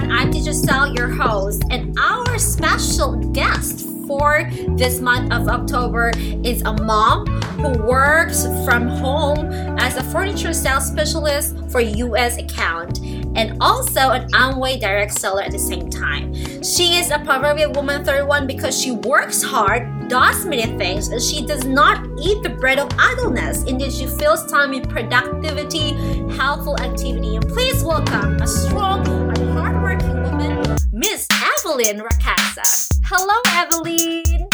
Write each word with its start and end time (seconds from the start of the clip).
31. 0.00 0.12
I'm 0.12 0.52
Sal, 0.52 0.94
your 0.94 1.08
host, 1.08 1.62
and 1.70 1.98
our 1.98 2.38
special 2.38 3.16
guest 3.32 3.86
for 4.06 4.48
this 4.76 5.00
month 5.00 5.32
of 5.32 5.48
October 5.48 6.12
is 6.16 6.62
a 6.62 6.72
mom 6.84 7.26
who 7.58 7.72
works 7.82 8.44
from 8.64 8.88
home 8.88 9.46
as 9.78 9.96
a 9.96 10.02
furniture 10.04 10.52
sales 10.52 10.86
specialist 10.86 11.56
for 11.70 11.80
US 11.80 12.36
account 12.36 13.00
and 13.36 13.56
also 13.60 14.10
an 14.10 14.28
Amway 14.32 14.78
direct 14.78 15.18
seller 15.18 15.42
at 15.42 15.50
the 15.50 15.58
same 15.58 15.88
time. 15.88 16.32
She 16.62 16.96
is 16.96 17.10
a 17.10 17.18
proverbial 17.18 17.72
woman 17.72 18.04
31 18.04 18.46
because 18.46 18.78
she 18.78 18.92
works 18.92 19.42
hard, 19.42 20.08
does 20.08 20.44
many 20.44 20.66
things, 20.78 21.08
and 21.08 21.22
she 21.22 21.44
does 21.44 21.64
not 21.64 22.05
eat 22.20 22.42
the 22.42 22.50
bread 22.50 22.78
of 22.78 22.88
idleness. 22.98 23.64
Indeed, 23.64 23.92
she 23.92 24.06
fills 24.06 24.50
time 24.50 24.70
with 24.70 24.88
productivity, 24.88 25.92
helpful 26.34 26.78
activity. 26.80 27.36
And 27.36 27.48
please 27.48 27.82
welcome 27.84 28.36
a 28.40 28.46
strong 28.46 29.06
and 29.06 29.52
hardworking 29.52 30.22
woman, 30.22 30.76
Miss 30.92 31.28
Evelyn 31.58 31.98
Racaza. 31.98 32.88
Hello, 33.04 33.40
Evelyn. 33.48 34.48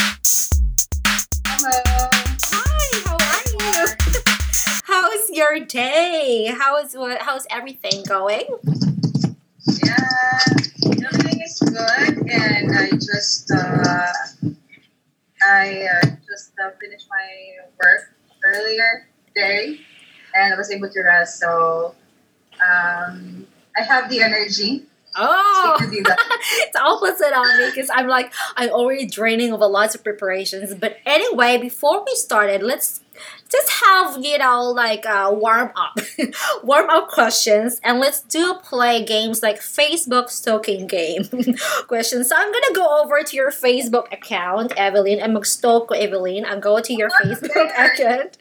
Hello. 1.47 2.09
Hi, 2.53 3.03
how 3.05 3.17
are 3.17 3.45
you? 3.53 3.87
How's 4.85 5.31
your 5.31 5.61
day? 5.61 6.55
How 6.59 6.79
is 6.79 6.95
what? 6.95 7.23
How's 7.23 7.47
everything 7.51 8.05
going? 8.05 8.47
Yeah, 9.85 10.39
everything 11.07 11.41
is 11.41 11.59
good, 11.61 12.31
and 12.31 12.77
I 12.77 12.91
just 12.91 13.51
uh, 13.51 14.13
I 15.49 15.87
uh, 15.87 16.07
just 16.29 16.53
uh, 16.63 16.71
finished 16.81 17.07
my 17.11 17.67
work 17.83 18.15
earlier 18.45 19.09
today, 19.29 19.81
and 20.35 20.55
I 20.55 20.57
was 20.57 20.71
able 20.71 20.91
to 20.91 21.03
rest. 21.03 21.39
So 21.41 21.95
um, 22.61 23.47
I 23.77 23.83
have 23.83 24.11
the 24.11 24.21
energy 24.23 24.85
Oh, 25.15 25.77
to 25.79 25.91
do 25.91 26.03
that. 26.05 26.19
it's 26.63 26.77
opposite 26.77 27.35
on 27.37 27.59
me 27.59 27.67
because 27.71 27.91
I'm 27.93 28.09
like 28.09 28.33
I'm 28.57 28.71
already 28.71 29.07
draining 29.07 29.53
of 29.53 29.61
a 29.61 29.67
lots 29.67 29.95
of 29.95 30.03
preparations. 30.03 30.75
But 30.75 30.97
anyway, 31.05 31.59
before 31.59 32.03
we 32.05 32.15
started, 32.15 32.63
let's 32.63 33.02
just 33.49 33.71
have 33.85 34.25
you 34.25 34.39
know 34.39 34.71
like 34.71 35.05
uh, 35.07 35.31
warm 35.33 35.71
up, 35.77 35.99
warm 36.65 36.89
up 36.91 37.09
questions, 37.09 37.81
and 37.85 38.01
let's 38.01 38.21
do 38.21 38.55
play 38.55 39.05
games 39.05 39.43
like 39.43 39.61
Facebook 39.61 40.31
stalking 40.31 40.87
game 40.87 41.25
questions. 41.87 42.29
So 42.29 42.37
I'm 42.37 42.51
gonna 42.51 42.75
go 42.75 43.03
over 43.03 43.23
to 43.23 43.37
your 43.37 43.51
Facebook 43.51 44.13
account, 44.13 44.73
Evelyn, 44.77 45.21
and 45.21 45.35
mag-stalk 45.35 45.89
ko, 45.89 45.95
Evelyn. 45.95 46.45
I'm 46.45 46.61
going 46.61 46.83
to 46.85 46.95
your 46.95 47.11
Facebook 47.23 47.71
account. 47.77 48.39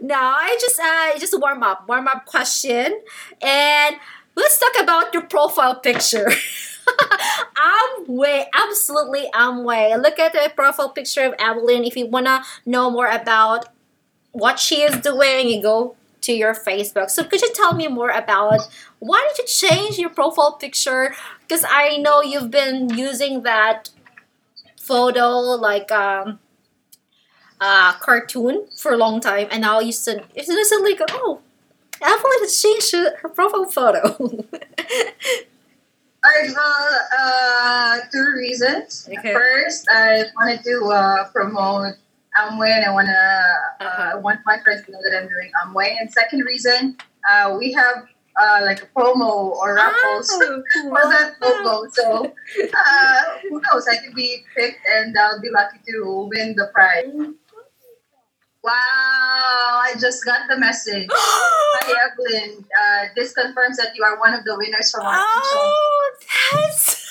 now 0.00 0.34
I 0.34 0.56
just 0.60 0.78
uh 0.80 1.18
just 1.18 1.38
warm 1.38 1.62
up, 1.62 1.88
warm 1.88 2.06
up 2.06 2.24
question, 2.26 3.00
and 3.42 3.96
let's 4.36 4.58
talk 4.58 4.82
about 4.82 5.12
your 5.12 5.24
profile 5.24 5.80
picture. 5.80 6.30
I'm 7.56 8.06
way, 8.06 8.46
absolutely 8.52 9.28
I'm 9.34 9.64
way. 9.64 9.94
Look 9.96 10.18
at 10.18 10.32
the 10.32 10.50
profile 10.54 10.90
picture 10.90 11.24
of 11.24 11.34
Evelyn. 11.38 11.84
If 11.84 11.96
you 11.96 12.06
wanna 12.06 12.42
know 12.66 12.90
more 12.90 13.08
about 13.08 13.66
what 14.32 14.58
she 14.58 14.82
is 14.82 14.96
doing, 15.00 15.48
you 15.48 15.62
go 15.62 15.96
to 16.22 16.32
your 16.32 16.54
Facebook. 16.54 17.10
So 17.10 17.24
could 17.24 17.40
you 17.40 17.52
tell 17.54 17.74
me 17.74 17.88
more 17.88 18.10
about 18.10 18.60
why 18.98 19.28
did 19.30 19.42
you 19.42 19.68
change 19.68 19.98
your 19.98 20.10
profile 20.10 20.52
picture? 20.52 21.14
Because 21.40 21.64
I 21.68 21.96
know 21.96 22.22
you've 22.22 22.50
been 22.50 22.90
using 22.90 23.42
that 23.42 23.90
photo 24.78 25.38
like 25.38 25.92
um 25.92 26.40
uh 27.60 27.92
cartoon 28.00 28.66
for 28.76 28.92
a 28.92 28.96
long 28.96 29.20
time 29.20 29.46
and 29.50 29.60
now 29.60 29.78
you 29.78 29.92
said 29.92 30.24
it's 30.34 30.48
suddenly 30.68 30.94
go, 30.94 31.04
oh 31.10 31.40
Evelyn 32.02 32.40
has 32.40 32.60
changed 32.62 32.92
her 32.92 33.16
her 33.18 33.28
profile 33.28 33.66
photo. 33.66 34.16
I 36.22 36.48
well, 36.54 37.00
uh, 37.18 37.98
two 38.12 38.32
reasons. 38.36 39.08
Okay. 39.10 39.32
First, 39.32 39.86
I 39.90 40.24
wanted 40.36 40.62
to 40.64 40.84
uh, 40.84 41.28
promote 41.30 41.94
Amway, 42.38 42.70
and 42.70 42.84
I 42.84 42.92
wanna 42.92 43.69
uh. 43.80 44.10
I 44.12 44.14
want 44.16 44.40
my 44.46 44.58
friends 44.60 44.84
to 44.86 44.92
know 44.92 44.98
that 45.02 45.16
I'm 45.16 45.28
doing 45.28 45.50
Amway. 45.64 45.96
And 45.98 46.10
second 46.12 46.40
reason, 46.40 46.96
uh, 47.30 47.56
we 47.58 47.72
have 47.72 48.06
uh, 48.40 48.60
like 48.64 48.82
a 48.82 48.86
promo 48.86 49.50
or 49.56 49.74
raffles 49.74 50.28
Oh, 50.32 50.62
for 50.88 51.02
that 51.10 51.34
logo. 51.42 51.88
So 51.92 52.24
uh, 52.26 53.20
who 53.42 53.60
knows? 53.60 53.86
I 53.90 53.96
could 54.04 54.14
be 54.14 54.42
picked, 54.56 54.80
and 54.96 55.16
I'll 55.18 55.40
be 55.40 55.50
lucky 55.50 55.78
to 55.88 56.28
win 56.32 56.54
the 56.56 56.70
prize. 56.74 57.04
Wow! 58.62 58.72
I 59.82 59.94
just 59.98 60.24
got 60.24 60.40
the 60.48 60.58
message. 60.58 61.08
Hi 61.12 62.10
Evelyn, 62.12 62.64
uh, 62.78 63.04
this 63.16 63.32
confirms 63.32 63.78
that 63.78 63.96
you 63.96 64.04
are 64.04 64.18
one 64.18 64.34
of 64.34 64.44
the 64.44 64.54
winners 64.58 64.90
from 64.92 65.06
our 65.06 65.16
Oh, 65.16 66.12
that's 66.52 67.09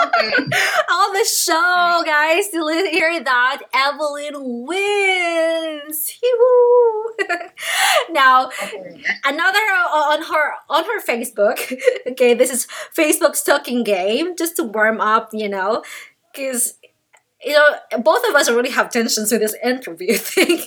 Okay. 0.00 0.32
on 0.90 1.12
the 1.12 1.24
show, 1.24 2.02
guys. 2.04 2.48
To 2.48 2.64
li- 2.64 2.90
hear 2.90 3.22
that, 3.22 3.62
Evelyn 3.74 4.66
wins. 4.66 6.18
Now, 8.10 8.46
okay. 8.48 9.02
another 9.24 9.58
uh, 9.58 10.12
on 10.12 10.22
her 10.22 10.52
on 10.68 10.84
her 10.84 11.02
Facebook. 11.02 11.72
okay, 12.12 12.34
this 12.34 12.50
is 12.50 12.66
Facebook 12.94 13.36
stalking 13.36 13.84
game 13.84 14.36
just 14.36 14.56
to 14.56 14.64
warm 14.64 15.00
up, 15.00 15.30
you 15.32 15.48
know, 15.48 15.82
because 16.32 16.74
you 17.44 17.52
know 17.52 17.66
both 18.02 18.26
of 18.28 18.34
us 18.34 18.50
really 18.50 18.70
have 18.70 18.90
tensions 18.90 19.32
with 19.32 19.40
this 19.40 19.56
interview 19.64 20.14
thing, 20.14 20.60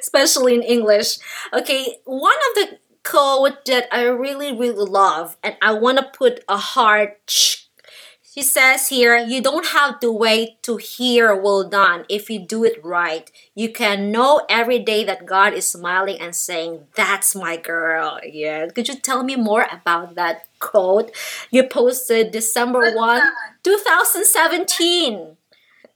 especially 0.00 0.54
in 0.54 0.62
English. 0.62 1.18
Okay, 1.52 1.96
one 2.04 2.36
of 2.36 2.54
the 2.54 2.78
quote 3.04 3.64
that 3.66 3.86
I 3.92 4.04
really 4.04 4.56
really 4.56 4.88
love, 4.88 5.36
and 5.42 5.56
I 5.60 5.72
want 5.72 5.98
to 5.98 6.04
put 6.04 6.44
a 6.48 6.56
heart. 6.56 7.65
She 8.36 8.42
says 8.42 8.88
here, 8.88 9.16
you 9.16 9.40
don't 9.40 9.68
have 9.68 9.98
to 10.00 10.12
wait 10.12 10.62
to 10.64 10.76
hear 10.76 11.34
well 11.34 11.64
done 11.66 12.04
if 12.06 12.28
you 12.28 12.38
do 12.38 12.64
it 12.64 12.78
right. 12.84 13.30
You 13.54 13.72
can 13.72 14.12
know 14.12 14.42
every 14.50 14.78
day 14.78 15.04
that 15.04 15.24
God 15.24 15.54
is 15.54 15.66
smiling 15.70 16.20
and 16.20 16.36
saying, 16.36 16.86
That's 16.94 17.34
my 17.34 17.56
girl. 17.56 18.20
Yeah. 18.22 18.68
Could 18.68 18.88
you 18.88 18.96
tell 18.96 19.24
me 19.24 19.36
more 19.36 19.66
about 19.72 20.16
that 20.16 20.46
quote 20.58 21.12
you 21.50 21.64
posted 21.66 22.30
December 22.30 22.92
1, 22.94 23.22
2017? 23.62 25.14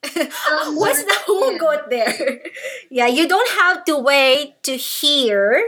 What's 0.02 1.04
the 1.04 1.18
whole 1.26 1.58
quote 1.58 1.90
there? 1.90 2.40
Yeah, 2.90 3.06
you 3.06 3.28
don't 3.28 3.50
have 3.60 3.84
to 3.84 3.98
wait 3.98 4.62
to 4.62 4.76
hear. 4.76 5.62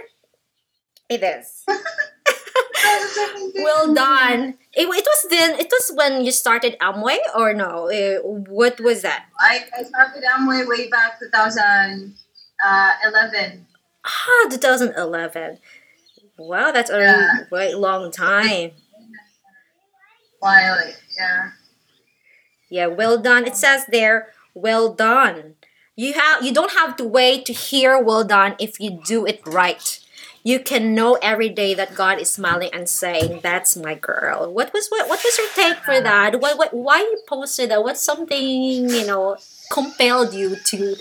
It 1.11 1.23
is. 1.23 1.65
Well 3.55 3.95
done. 3.95 4.55
It, 4.75 4.89
it 4.89 4.89
was 4.89 5.27
then. 5.31 5.59
It 5.59 5.69
was 5.71 5.93
when 5.95 6.25
you 6.25 6.33
started 6.33 6.77
Amway, 6.81 7.19
or 7.37 7.53
no? 7.55 7.89
Uh, 7.91 8.19
what 8.23 8.81
was 8.81 9.03
that? 9.03 9.27
I, 9.41 9.61
I 9.79 9.83
started 9.85 10.23
Amway 10.25 10.67
way 10.67 10.89
back 10.89 11.19
2011. 11.21 13.67
Ah, 14.05 14.47
2011. 14.51 15.59
Wow, 16.39 16.71
that's 16.73 16.91
a 16.91 16.99
Yeah. 16.99 17.45
quite 17.49 17.77
long 17.77 18.11
time. 18.11 18.73
While, 20.41 20.79
yeah. 21.19 21.51
Yeah, 22.69 22.87
well 22.87 23.19
done. 23.19 23.47
It 23.47 23.57
says 23.57 23.87
there, 23.87 24.29
well 24.55 24.93
done. 24.93 25.55
You 25.95 26.15
have 26.15 26.43
you 26.43 26.53
don't 26.53 26.73
have 26.73 26.97
to 26.97 27.05
wait 27.05 27.45
to 27.47 27.53
hear 27.53 28.03
well 28.03 28.25
done 28.25 28.57
if 28.59 28.81
you 28.81 28.91
do 29.05 29.27
it 29.27 29.41
right. 29.47 30.01
You 30.45 30.59
can 30.59 30.95
know 30.95 31.19
every 31.23 31.49
day 31.49 31.75
that 31.75 31.95
God 31.95 32.19
is 32.19 32.31
smiling 32.31 32.71
and 32.73 32.89
saying, 32.89 33.41
"That's 33.43 33.77
my 33.77 33.95
girl." 33.95 34.53
What 34.53 34.73
was 34.73 34.89
what, 34.89 35.09
what 35.09 35.23
was 35.23 35.39
your 35.39 35.49
take 35.55 35.79
for 35.85 36.01
that? 36.01 36.41
What, 36.41 36.59
what 36.59 36.75
why 36.75 36.99
you 36.99 37.23
posted 37.29 37.71
that? 37.71 37.85
What's 37.85 38.03
something 38.03 38.43
you 38.43 39.07
know 39.07 39.37
compelled 39.71 40.35
you 40.35 40.57
to? 40.57 40.97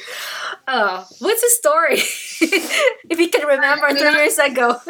Oh, 0.68 1.08
what's 1.20 1.42
the 1.42 1.50
story? 1.50 1.98
if 3.10 3.20
you 3.20 3.30
can 3.30 3.48
remember 3.48 3.90
three 3.90 4.14
years 4.14 4.38
ago. 4.38 4.78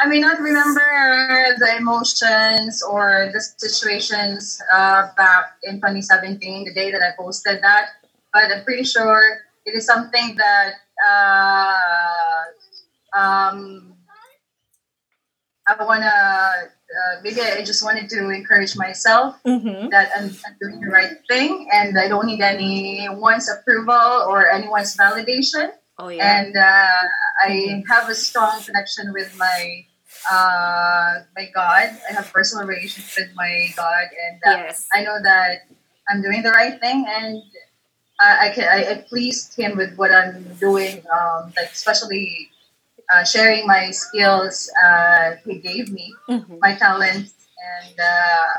I 0.00 0.06
may 0.06 0.18
not 0.18 0.40
remember 0.40 1.54
the 1.58 1.76
emotions 1.76 2.82
or 2.82 3.30
the 3.32 3.40
situations 3.40 4.60
uh, 4.72 5.08
back 5.16 5.58
in 5.62 5.76
2017, 5.76 6.64
the 6.64 6.74
day 6.74 6.90
that 6.90 7.02
I 7.02 7.14
posted 7.16 7.62
that, 7.62 7.88
but 8.32 8.50
I'm 8.50 8.64
pretty 8.64 8.84
sure 8.84 9.20
it 9.66 9.74
is 9.74 9.86
something 9.86 10.36
that 10.36 10.72
uh, 11.06 11.74
um, 13.16 13.94
I 15.66 15.84
want 15.84 16.02
to, 16.02 16.08
uh, 16.08 17.20
maybe 17.22 17.40
I 17.40 17.64
just 17.64 17.84
wanted 17.84 18.08
to 18.10 18.30
encourage 18.30 18.76
myself 18.76 19.36
mm-hmm. 19.46 19.88
that 19.90 20.10
I'm, 20.16 20.24
I'm 20.46 20.56
doing 20.60 20.80
the 20.80 20.90
right 20.90 21.16
thing 21.28 21.68
and 21.72 21.98
I 21.98 22.08
don't 22.08 22.26
need 22.26 22.40
anyone's 22.40 23.48
approval 23.48 24.26
or 24.28 24.50
anyone's 24.50 24.96
validation 24.96 25.72
Oh 25.98 26.08
yeah. 26.08 26.40
and 26.40 26.56
uh, 26.56 27.02
I 27.44 27.84
have 27.88 28.08
a 28.08 28.14
strong 28.14 28.62
connection 28.62 29.12
with 29.12 29.36
my 29.36 29.86
uh, 30.30 31.20
my 31.36 31.50
God. 31.54 31.90
I 32.08 32.12
have 32.12 32.32
personal 32.32 32.66
relationship 32.66 33.28
with 33.28 33.36
my 33.36 33.68
God, 33.76 34.06
and 34.26 34.40
uh, 34.46 34.64
yes. 34.64 34.88
I 34.92 35.02
know 35.02 35.18
that 35.22 35.68
I'm 36.08 36.22
doing 36.22 36.42
the 36.42 36.50
right 36.50 36.80
thing, 36.80 37.04
and 37.08 37.42
I, 38.18 38.48
I 38.48 38.48
can 38.54 38.64
I, 38.64 38.90
I 38.90 39.04
pleased 39.06 39.54
Him 39.54 39.76
with 39.76 39.96
what 39.96 40.12
I'm 40.12 40.42
doing. 40.58 41.02
Um, 41.12 41.52
like 41.56 41.70
especially 41.72 42.50
uh, 43.12 43.24
sharing 43.24 43.66
my 43.66 43.90
skills 43.90 44.70
uh, 44.84 45.36
he 45.44 45.58
gave 45.58 45.90
me, 45.92 46.14
Mhm. 46.28 46.58
my 46.60 46.74
talents, 46.74 47.34
and 47.58 48.00
uh, 48.00 48.54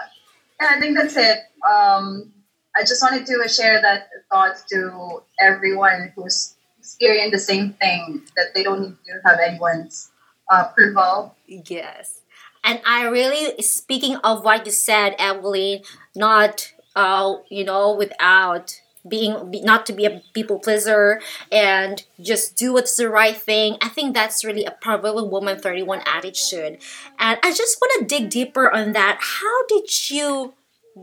yeah, 0.61 0.69
I 0.71 0.79
think 0.79 0.97
that's 0.97 1.17
it. 1.17 1.39
Um, 1.67 2.31
I 2.75 2.81
just 2.81 3.01
wanted 3.01 3.25
to 3.27 3.47
share 3.49 3.81
that 3.81 4.09
thought 4.31 4.55
to 4.71 5.23
everyone 5.39 6.11
who's 6.15 6.55
experiencing 6.79 7.31
the 7.31 7.39
same 7.39 7.73
thing 7.73 8.21
that 8.35 8.53
they 8.53 8.63
don't 8.63 8.81
need 8.81 8.97
to 9.07 9.21
have 9.25 9.39
anyone's 9.39 10.11
uh, 10.49 10.65
approval. 10.69 11.35
Yes. 11.47 12.21
And 12.63 12.81
I 12.85 13.05
really, 13.05 13.61
speaking 13.61 14.15
of 14.17 14.43
what 14.43 14.65
you 14.65 14.71
said, 14.71 15.15
Evelyn, 15.19 15.81
not, 16.15 16.71
uh, 16.95 17.35
you 17.49 17.63
know, 17.63 17.93
without 17.93 18.79
being, 19.07 19.51
be- 19.51 19.61
not 19.61 19.85
to 19.87 19.93
be 19.93 20.05
a 20.05 20.21
people 20.33 20.59
pleaser 20.59 21.21
and 21.51 22.03
just 22.21 22.55
do 22.55 22.73
what's 22.73 22.95
the 22.95 23.09
right 23.09 23.35
thing. 23.35 23.77
I 23.81 23.89
think 23.89 24.13
that's 24.13 24.43
really 24.43 24.65
a 24.65 24.71
probably 24.71 25.27
woman 25.27 25.59
31 25.59 26.01
attitude. 26.05 26.79
And 27.19 27.39
I 27.43 27.53
just 27.53 27.77
want 27.81 27.99
to 27.99 28.05
dig 28.05 28.29
deeper 28.29 28.71
on 28.71 28.93
that. 28.93 29.17
How 29.19 29.65
did 29.67 30.09
you 30.09 30.53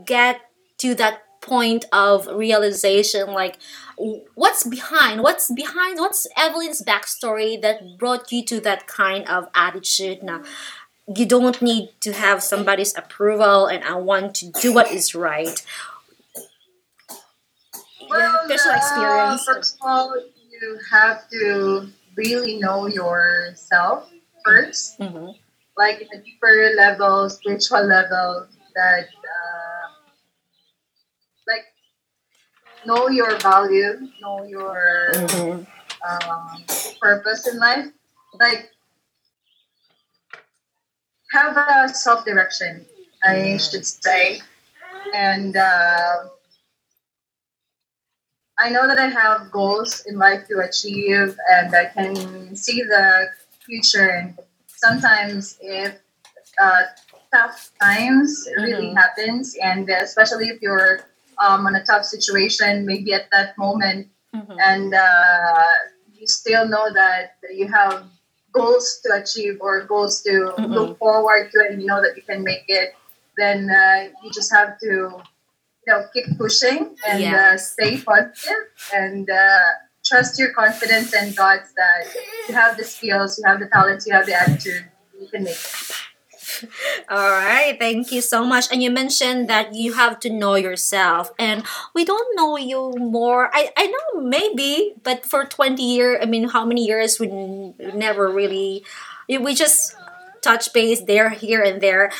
get 0.05 0.41
to 0.79 0.95
that 0.95 1.23
point 1.41 1.85
of 1.91 2.27
realization? 2.27 3.31
Like, 3.33 3.57
what's 4.35 4.63
behind? 4.63 5.21
What's 5.21 5.51
behind? 5.51 5.99
What's 5.99 6.27
Evelyn's 6.37 6.81
backstory 6.81 7.61
that 7.61 7.97
brought 7.97 8.31
you 8.31 8.43
to 8.45 8.59
that 8.61 8.87
kind 8.87 9.27
of 9.27 9.47
attitude? 9.53 10.23
Now, 10.23 10.43
you 11.15 11.25
don't 11.25 11.61
need 11.61 11.89
to 12.01 12.13
have 12.13 12.43
somebody's 12.43 12.95
approval 12.97 13.65
and 13.67 13.83
I 13.83 13.95
want 13.95 14.35
to 14.35 14.51
do 14.51 14.73
what 14.73 14.91
is 14.91 15.13
right. 15.13 15.65
Well, 18.11 18.39
uh, 18.49 18.75
experience. 18.75 19.45
first 19.45 19.75
of 19.75 19.87
all, 19.87 20.15
you 20.51 20.79
have 20.91 21.29
to 21.29 21.87
really 22.15 22.59
know 22.59 22.87
yourself 22.87 24.11
first, 24.45 24.99
Mhm. 24.99 25.35
like 25.77 26.01
in 26.01 26.09
a 26.13 26.21
deeper 26.21 26.73
level, 26.75 27.29
spiritual 27.29 27.83
level, 27.83 28.47
that 28.75 29.07
uh, 29.07 29.83
like 31.47 31.65
know 32.85 33.07
your 33.09 33.37
value, 33.39 34.09
know 34.21 34.43
your 34.43 35.11
Mhm. 35.13 35.67
um, 36.07 36.65
purpose 36.99 37.47
in 37.47 37.57
life, 37.59 37.87
like 38.39 38.71
have 41.33 41.57
a 41.57 41.89
self 41.93 42.25
direction, 42.25 42.85
I 43.23 43.57
should 43.57 43.85
say, 43.85 44.41
and. 45.13 45.55
Uh, 45.55 46.29
I 48.61 48.69
know 48.69 48.87
that 48.87 48.99
I 48.99 49.07
have 49.07 49.51
goals 49.51 50.03
in 50.07 50.17
life 50.17 50.47
to 50.49 50.59
achieve, 50.59 51.35
and 51.51 51.75
I 51.75 51.85
can 51.87 52.55
see 52.55 52.83
the 52.83 53.27
future. 53.65 54.09
And 54.09 54.39
sometimes, 54.67 55.57
if 55.61 55.99
uh, 56.61 56.83
tough 57.33 57.71
times 57.81 58.47
really 58.57 58.91
Mhm. 58.91 58.97
happens, 58.97 59.55
and 59.61 59.89
especially 59.89 60.49
if 60.49 60.61
you're 60.61 61.09
um, 61.39 61.67
in 61.67 61.75
a 61.75 61.85
tough 61.85 62.05
situation, 62.05 62.85
maybe 62.85 63.13
at 63.13 63.29
that 63.31 63.57
moment, 63.57 64.09
Mhm. 64.35 64.57
and 64.59 64.93
uh, 64.93 65.71
you 66.13 66.27
still 66.27 66.67
know 66.67 66.91
that 66.93 67.37
you 67.51 67.67
have 67.67 68.05
goals 68.53 68.99
to 69.03 69.13
achieve 69.15 69.57
or 69.61 69.85
goals 69.85 70.21
to 70.23 70.33
Mhm. 70.57 70.71
look 70.75 70.97
forward 70.99 71.51
to, 71.51 71.59
and 71.67 71.81
you 71.81 71.87
know 71.87 72.01
that 72.01 72.15
you 72.17 72.23
can 72.23 72.43
make 72.43 72.65
it, 72.67 72.95
then 73.37 73.69
uh, 73.69 74.09
you 74.23 74.31
just 74.31 74.51
have 74.53 74.79
to 74.79 75.23
you 75.85 75.93
know 75.93 76.05
keep 76.13 76.37
pushing 76.37 76.95
and 77.07 77.23
uh, 77.33 77.57
stay 77.57 77.97
positive 77.97 78.53
and 78.93 79.29
uh, 79.29 79.59
trust 80.05 80.39
your 80.39 80.51
confidence 80.53 81.13
and 81.13 81.33
thoughts 81.33 81.73
that 81.75 82.05
you 82.47 82.53
have 82.55 82.77
the 82.77 82.83
skills, 82.83 83.37
you 83.37 83.49
have 83.49 83.59
the 83.59 83.67
talents, 83.67 84.05
you 84.07 84.13
have 84.13 84.25
the 84.25 84.33
attitude, 84.33 84.85
you 85.19 85.27
can 85.27 85.43
make 85.43 85.53
it. 85.53 85.91
All 87.09 87.29
right, 87.29 87.77
thank 87.79 88.11
you 88.11 88.21
so 88.21 88.43
much. 88.45 88.71
And 88.71 88.83
you 88.83 88.91
mentioned 88.91 89.47
that 89.49 89.73
you 89.73 89.93
have 89.93 90.19
to 90.21 90.29
know 90.29 90.55
yourself, 90.55 91.31
and 91.39 91.63
we 91.93 92.03
don't 92.03 92.35
know 92.35 92.57
you 92.57 92.93
more. 92.97 93.49
I, 93.53 93.69
I 93.77 93.87
know 93.87 94.21
maybe, 94.21 94.93
but 95.03 95.25
for 95.25 95.45
twenty 95.45 95.83
years, 95.83 96.19
I 96.21 96.25
mean, 96.25 96.49
how 96.49 96.65
many 96.65 96.85
years 96.85 97.19
we 97.19 97.27
never 97.77 98.29
really, 98.29 98.83
we 99.29 99.53
just 99.53 99.95
touch 100.41 100.73
base 100.73 101.01
there, 101.03 101.29
here, 101.29 101.61
and 101.61 101.81
there. 101.81 102.11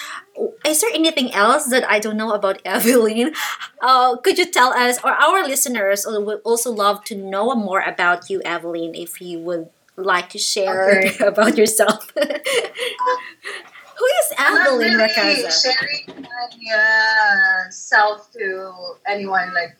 Is 0.66 0.82
there 0.82 0.92
anything 0.94 1.34
else 1.34 1.66
that 1.68 1.84
I 1.90 2.00
don't 2.00 2.18
know 2.18 2.32
about 2.34 2.62
Evelyn? 2.66 3.34
Uh, 3.82 4.18
could 4.18 4.38
you 4.38 4.46
tell 4.50 4.74
us, 4.74 4.98
or 5.04 5.12
our 5.12 5.44
listeners 5.46 6.06
would 6.08 6.42
also 6.44 6.72
love 6.72 7.04
to 7.06 7.16
know 7.16 7.54
more 7.56 7.82
about 7.82 8.30
you, 8.30 8.42
Evelyn, 8.46 8.96
if 8.96 9.22
you 9.22 9.40
would 9.40 9.70
like 9.98 10.30
to 10.30 10.38
share 10.40 11.00
Okay. 11.04 11.26
about 11.26 11.58
yourself. 11.58 12.10
Who 12.16 14.06
is 14.06 14.34
I'm 14.38 14.56
not 14.56 14.68
Evelyn 14.68 14.94
really 14.96 15.10
Racaza? 15.14 15.64
sharing 15.64 16.22
my 16.24 16.76
uh, 16.76 17.70
self 17.70 18.32
to 18.34 18.74
anyone. 19.08 19.54
Like, 19.54 19.78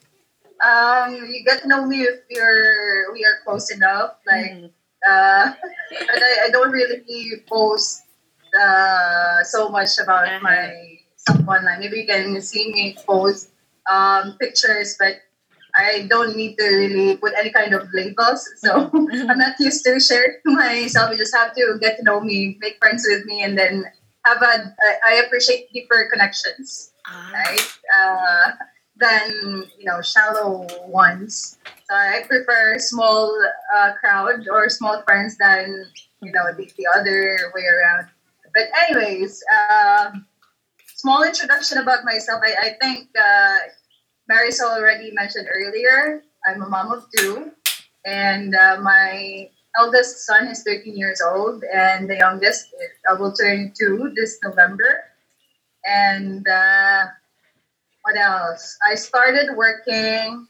um, 0.64 1.14
you 1.14 1.42
get 1.44 1.62
to 1.62 1.68
know 1.68 1.86
me 1.86 2.02
if 2.02 2.20
you're 2.30 3.12
we 3.12 3.24
are 3.24 3.42
close 3.44 3.70
enough. 3.72 4.16
Like, 4.26 4.52
Mhm. 4.52 4.70
uh, 5.08 5.52
I, 5.54 6.38
I 6.46 6.50
don't 6.52 6.70
really 6.70 7.02
post 7.48 8.04
uh, 8.58 9.42
so 9.44 9.68
much 9.68 9.98
about 10.02 10.28
Uh-huh. 10.28 10.40
my 10.42 10.98
online. 11.48 11.80
Maybe 11.80 12.00
you 12.04 12.06
can 12.06 12.40
see 12.42 12.72
me 12.72 12.96
post 13.06 13.50
um, 13.90 14.36
pictures, 14.40 14.96
but 14.98 15.16
I 15.74 16.06
don't 16.08 16.36
need 16.36 16.56
to 16.58 16.66
really 16.66 17.16
put 17.16 17.32
any 17.36 17.50
kind 17.50 17.72
of 17.74 17.88
labels. 17.94 18.44
So 18.60 18.90
Mhm. 18.92 19.28
I'm 19.30 19.38
not 19.38 19.56
used 19.60 19.84
to 19.84 19.98
share 20.00 20.40
myself. 20.44 21.10
You 21.12 21.18
just 21.18 21.34
have 21.34 21.54
to 21.56 21.78
get 21.80 21.96
to 21.98 22.02
know 22.04 22.20
me, 22.20 22.58
make 22.60 22.76
friends 22.78 23.06
with 23.08 23.24
me, 23.24 23.42
and 23.42 23.56
then 23.56 23.84
have 24.24 24.42
a. 24.42 24.74
I- 25.06 25.22
appreciate 25.24 25.72
deeper 25.72 26.08
connections 26.12 26.92
Ah, 27.06 27.30
right? 27.32 27.66
Uh, 27.94 28.46
than 28.96 29.64
you 29.78 29.84
know 29.86 30.00
shallow 30.02 30.66
ones. 30.88 31.58
So 31.88 31.94
I 31.94 32.22
prefer 32.28 32.78
small 32.78 33.32
uh, 33.74 33.92
crowd 34.00 34.46
or 34.50 34.68
small 34.68 35.02
friends 35.02 35.36
than 35.38 35.86
you 36.22 36.32
know 36.32 36.52
the, 36.56 36.68
the 36.76 36.86
other 36.94 37.50
way 37.54 37.64
around. 37.66 38.08
But 38.54 38.68
anyways, 38.88 39.42
um 39.70 40.26
small 41.02 41.24
introduction 41.24 41.78
about 41.78 42.04
myself. 42.04 42.40
I, 42.46 42.68
I 42.68 42.70
think 42.80 43.08
uh, 43.18 43.58
Marisol 44.30 44.78
already 44.78 45.10
mentioned 45.12 45.48
earlier. 45.52 46.22
I'm 46.46 46.62
a 46.62 46.68
mom 46.68 46.92
of 46.92 47.06
two, 47.16 47.50
and 48.06 48.54
uh, 48.54 48.78
my 48.80 49.50
eldest 49.76 50.26
son 50.26 50.46
is 50.46 50.62
13 50.62 50.96
years 50.96 51.20
old, 51.20 51.64
and 51.74 52.08
the 52.08 52.16
youngest 52.16 52.68
uh, 53.10 53.16
will 53.18 53.32
turn 53.32 53.72
two 53.76 54.12
this 54.14 54.38
November. 54.44 55.04
And 55.84 56.46
uh, 56.46 57.06
what 58.02 58.16
else? 58.16 58.78
I 58.88 58.94
started 58.94 59.56
working 59.56 60.46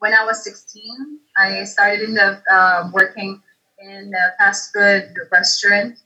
when 0.00 0.12
I 0.12 0.24
was 0.24 0.42
16. 0.42 1.20
I 1.36 1.64
started 1.64 2.02
in 2.08 2.14
the 2.14 2.42
um, 2.50 2.90
working 2.92 3.40
in 3.78 4.12
a 4.12 4.36
fast 4.38 4.72
food 4.72 5.14
restaurant, 5.30 5.98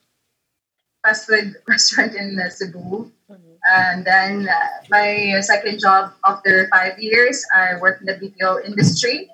fast 1.09 1.27
food 1.27 1.57
restaurant 1.69 2.15
in 2.15 2.37
uh, 2.39 2.51
Cebu. 2.53 3.09
mhm. 3.33 3.57
And 3.65 4.05
then 4.05 4.49
uh, 4.49 4.69
my 4.91 5.41
second 5.41 5.81
job 5.81 6.13
after 6.25 6.69
five 6.69 7.01
years, 7.01 7.45
I 7.55 7.81
worked 7.81 8.01
in 8.01 8.07
the 8.07 8.17
BPO 8.21 8.65
industry. 8.65 9.29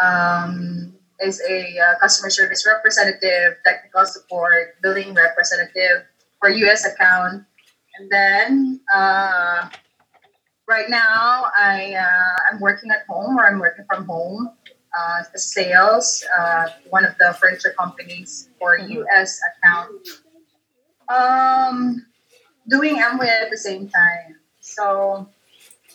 Um, 0.00 0.94
as 1.20 1.42
a 1.42 1.74
uh, 1.82 1.98
customer 1.98 2.30
service 2.30 2.62
representative, 2.62 3.58
technical 3.66 4.06
support, 4.06 4.78
billing 4.82 5.14
representative 5.14 6.06
for 6.38 6.48
US 6.48 6.86
account. 6.86 7.42
And 7.98 8.06
then 8.06 8.80
uh, 8.94 9.66
right 10.70 10.86
now, 10.88 11.50
I 11.58 11.98
uh, 11.98 12.36
I'm 12.46 12.60
working 12.62 12.94
at 12.94 13.02
home 13.10 13.34
or 13.34 13.50
I'm 13.50 13.58
working 13.58 13.84
from 13.90 14.06
home. 14.06 14.54
Uh, 14.94 15.26
the 15.34 15.42
sales, 15.42 16.22
uh, 16.38 16.70
one 16.88 17.04
of 17.04 17.18
the 17.18 17.34
furniture 17.40 17.74
companies 17.74 18.48
for 18.58 18.78
Mhm. 18.78 19.02
US 19.02 19.42
account. 19.42 20.06
Um, 21.08 22.06
doing 22.68 22.96
Amway 22.96 23.28
at 23.28 23.50
the 23.50 23.56
same 23.56 23.88
time. 23.88 24.36
So, 24.60 25.28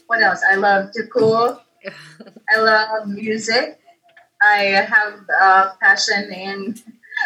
what 0.07 0.21
else? 0.21 0.41
I 0.49 0.55
love 0.55 0.91
to 0.93 1.07
cook. 1.07 1.61
I 2.49 2.59
love 2.59 3.07
music. 3.07 3.79
I 4.41 4.83
have 4.87 5.19
a 5.39 5.73
passion 5.81 6.31
in 6.33 6.75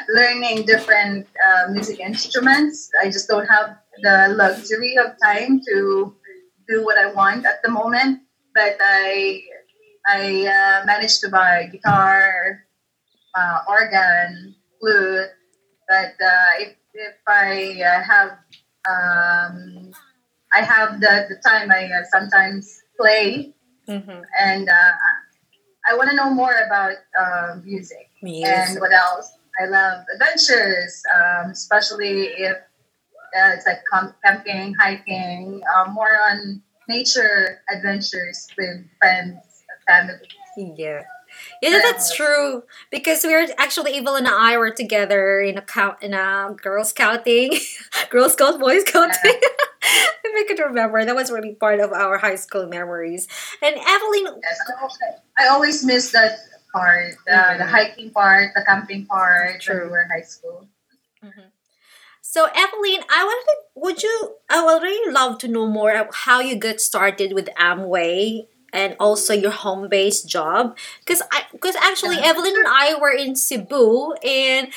learning 0.10 0.66
different 0.66 1.28
uh, 1.46 1.72
music 1.72 2.00
instruments. 2.00 2.90
I 3.02 3.10
just 3.10 3.28
don't 3.28 3.48
have 3.48 3.78
the 4.02 4.36
luxury 4.38 4.96
of 4.98 5.18
time 5.24 5.62
to 5.68 6.14
do 6.68 6.86
what 6.86 6.98
I 6.98 7.12
want 7.12 7.46
at 7.46 7.64
the 7.64 7.72
moment. 7.72 8.22
But 8.54 8.78
I 8.80 9.42
I 10.08 10.48
uh, 10.48 10.86
managed 10.86 11.22
to 11.22 11.30
buy 11.30 11.70
guitar, 11.72 12.64
uh, 13.36 13.60
organ, 13.68 14.56
flute. 14.80 15.30
But 15.88 16.16
uh, 16.22 16.52
if 16.60 16.76
if 16.98 17.16
I 17.28 17.82
uh, 17.84 18.02
have 18.04 18.32
um, 18.90 19.92
I 20.54 20.62
have 20.62 21.00
the, 21.00 21.28
the 21.30 21.38
time, 21.48 21.72
I 21.72 21.86
uh, 21.86 22.04
sometimes 22.12 22.82
play 23.00 23.54
Mhm. 23.88 24.24
and 24.40 24.70
uh, 24.70 24.92
I 25.90 25.96
want 25.96 26.10
to 26.10 26.16
know 26.16 26.30
more 26.34 26.54
about 26.66 26.96
uh, 27.20 27.56
music 27.64 28.10
and 28.48 28.80
what 28.82 28.92
else. 28.94 29.32
I 29.62 29.66
love 29.66 30.06
adventures, 30.14 31.02
um, 31.16 31.52
especially 31.52 32.28
if 32.36 32.58
uh, 32.58 33.52
it's 33.56 33.66
like 33.66 33.82
camping, 34.24 34.74
hiking, 34.76 35.62
uh, 35.76 35.90
more 35.92 36.12
on 36.30 36.62
nature 36.90 37.62
adventures 37.74 38.48
with 38.58 38.86
friends, 39.00 39.38
family. 39.88 40.28
Yeah. 40.58 41.04
Yeah, 41.62 41.80
that's 41.82 42.16
true. 42.16 42.64
Because 42.92 43.24
we 43.24 43.34
are 43.34 43.48
actually 43.58 43.96
Evelyn 43.96 44.26
and 44.26 44.36
I 44.36 44.58
were 44.58 44.72
together 44.72 45.40
in 45.42 45.58
a 45.58 45.62
count 45.62 45.98
in 46.02 46.14
a 46.14 46.56
Girl 46.62 46.84
Scouting, 46.84 47.54
Girl 48.10 48.30
Scout, 48.30 48.60
Boy 48.60 48.80
Scouting. 48.80 49.18
Yeah. 49.24 49.32
if 50.24 50.46
I 50.46 50.46
could 50.48 50.62
remember, 50.62 51.04
that 51.04 51.16
was 51.16 51.32
really 51.32 51.56
part 51.56 51.80
of 51.80 51.92
our 51.92 52.18
high 52.18 52.36
school 52.36 52.68
memories. 52.68 53.28
And 53.62 53.76
Evelyn, 53.76 54.42
yes, 54.44 54.60
I 55.38 55.48
always 55.48 55.84
miss 55.84 56.12
that 56.12 56.40
part, 56.72 57.14
uh, 57.30 57.34
mm-hmm. 57.34 57.60
the 57.60 57.66
hiking 57.66 58.12
part, 58.12 58.52
the 58.56 58.64
camping 58.66 59.06
part 59.06 59.62
true. 59.62 59.86
we 59.86 59.90
were 59.90 60.08
high 60.12 60.26
school. 60.26 60.68
Mm-hmm. 61.24 61.50
So 62.22 62.46
Evelyn, 62.46 63.04
I 63.10 63.24
wanted, 63.24 63.56
would 63.76 64.04
you? 64.04 64.36
I 64.50 64.64
would 64.64 64.84
really 64.84 65.12
love 65.12 65.38
to 65.40 65.48
know 65.48 65.66
more 65.66 66.10
how 66.14 66.40
you 66.40 66.56
got 66.56 66.82
started 66.82 67.34
with 67.34 67.48
Amway 67.58 68.48
and 68.74 68.96
also 69.00 69.34
your 69.34 69.52
home 69.52 69.88
based 69.90 70.28
job 70.28 70.78
because 71.00 71.22
I 71.32 71.44
because 71.52 71.76
actually 71.76 72.18
yeah. 72.18 72.28
Evelyn 72.28 72.54
and 72.56 72.68
I 72.68 72.96
were 73.00 73.12
in 73.12 73.36
Cebu 73.36 74.14
and 74.24 74.72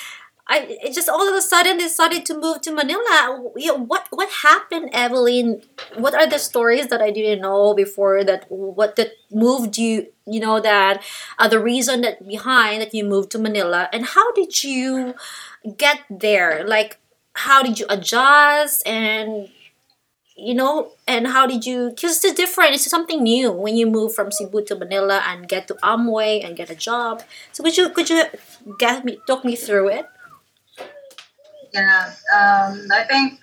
I 0.53 0.91
just 0.93 1.09
all 1.09 1.29
of 1.29 1.35
a 1.35 1.41
sudden 1.41 1.79
decided 1.79 2.27
to 2.27 2.37
move 2.37 2.61
to 2.63 2.73
Manila. 2.73 3.51
You 3.57 3.69
know, 3.69 3.79
what 3.85 4.09
what 4.11 4.29
happened, 4.43 4.91
Evelyn? 4.93 5.63
What 5.97 6.15
are 6.15 6.27
the 6.27 6.39
stories 6.39 6.89
that 6.89 7.01
I 7.01 7.13
didn't 7.13 7.41
know 7.41 7.73
before 7.73 8.25
that 8.25 8.47
what 8.51 8.97
that 8.97 9.13
moved 9.31 9.79
you? 9.79 10.09
You 10.27 10.41
know 10.41 10.61
that 10.61 11.05
uh, 11.39 11.47
the 11.47 11.61
reason 11.61 12.01
that 12.01 12.27
behind 12.27 12.83
that 12.83 12.93
you 12.93 13.05
moved 13.05 13.31
to 13.33 13.39
Manila 13.39 13.89
and 13.93 14.05
how 14.05 14.33
did 14.33 14.65
you 14.65 15.15
get 15.77 16.01
there? 16.11 16.65
Like 16.67 16.99
how 17.35 17.63
did 17.63 17.79
you 17.79 17.87
adjust 17.89 18.87
and 18.87 19.49
you 20.41 20.55
know 20.55 20.93
and 21.07 21.27
how 21.29 21.47
did 21.47 21.67
you 21.67 21.91
because 21.91 22.25
it's 22.25 22.35
different 22.35 22.73
it's 22.73 22.89
something 22.89 23.23
new 23.23 23.53
when 23.53 23.77
you 23.77 23.87
move 23.87 24.15
from 24.15 24.33
cebu 24.33 24.65
to 24.65 24.75
manila 24.75 25.23
and 25.27 25.49
get 25.49 25.69
to 25.69 25.75
amway 25.83 26.45
and 26.45 26.57
get 26.57 26.71
a 26.71 26.75
job. 26.75 27.23
So 27.53 27.63
could 27.63 27.77
you 27.77 27.91
could 27.91 28.09
you 28.09 28.25
get 28.79 29.05
me 29.05 29.19
talk 29.27 29.45
me 29.45 29.55
through 29.55 29.89
it? 29.89 30.07
Yeah 31.73 32.13
um, 32.33 32.89
i 32.91 33.05
think 33.05 33.39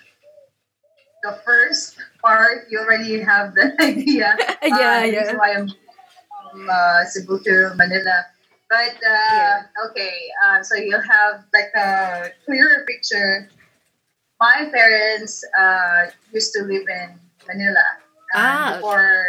the 1.22 1.38
first 1.44 1.96
part 2.20 2.66
you 2.70 2.78
already 2.78 3.20
have 3.22 3.54
the 3.54 3.72
idea. 3.80 4.36
Yeah 4.62 5.00
uh, 5.00 5.04
yeah. 5.04 5.36
why 5.36 5.54
i'm 5.54 5.68
from 5.68 6.68
uh, 6.68 7.04
cebu 7.04 7.38
to 7.44 7.74
manila. 7.76 8.26
But 8.68 9.00
uh, 9.00 9.32
yeah. 9.32 9.62
okay 9.88 10.14
uh, 10.44 10.62
so 10.62 10.74
you'll 10.74 11.00
have 11.00 11.46
like 11.54 11.72
a 11.78 12.32
clearer 12.44 12.84
picture 12.84 13.48
my 14.40 14.68
parents 14.72 15.44
uh, 15.58 16.06
used 16.32 16.52
to 16.54 16.62
live 16.62 16.86
in 16.88 17.18
Manila 17.46 17.84
um, 18.34 18.42
ah, 18.42 18.72
before 18.76 19.24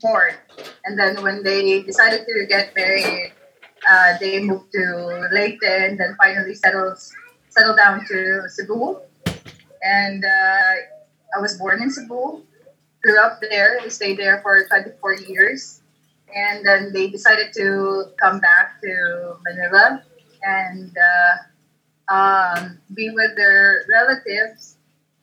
born, 0.00 0.32
and 0.84 0.98
then 0.98 1.22
when 1.22 1.42
they 1.42 1.82
decided 1.82 2.24
to 2.26 2.46
get 2.46 2.74
married, 2.74 3.32
uh, 3.90 4.14
they 4.20 4.40
moved 4.40 4.72
to 4.72 5.28
Leyte, 5.32 5.62
and 5.62 5.98
then 5.98 6.16
finally 6.16 6.54
settled 6.54 6.98
settled 7.48 7.76
down 7.76 8.06
to 8.06 8.48
Cebu. 8.48 9.00
And 9.82 10.24
uh, 10.24 10.74
I 11.36 11.40
was 11.40 11.56
born 11.58 11.82
in 11.82 11.90
Cebu, 11.90 12.42
grew 13.02 13.18
up 13.20 13.40
there. 13.40 13.78
Stayed 13.90 14.18
there 14.18 14.40
for 14.42 14.66
24 14.68 15.14
years, 15.28 15.82
and 16.34 16.64
then 16.64 16.92
they 16.92 17.08
decided 17.08 17.52
to 17.54 18.12
come 18.20 18.40
back 18.40 18.80
to 18.82 19.36
Manila, 19.44 20.02
and 20.42 20.96
uh, 20.96 21.34
um, 22.08 22.78
be 22.94 23.10
with 23.10 23.36
their 23.36 23.84
relatives. 23.88 24.76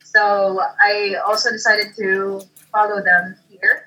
So 0.04 0.60
I 0.80 1.16
also 1.26 1.50
decided 1.50 1.94
to 1.96 2.40
follow 2.72 3.02
them 3.02 3.36
here. 3.48 3.84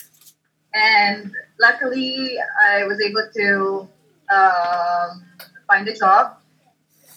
And 0.73 1.31
luckily, 1.59 2.37
I 2.67 2.83
was 2.83 3.01
able 3.01 3.27
to 3.35 3.87
um, 4.33 5.25
find 5.67 5.87
a 5.87 5.95
job. 5.95 6.37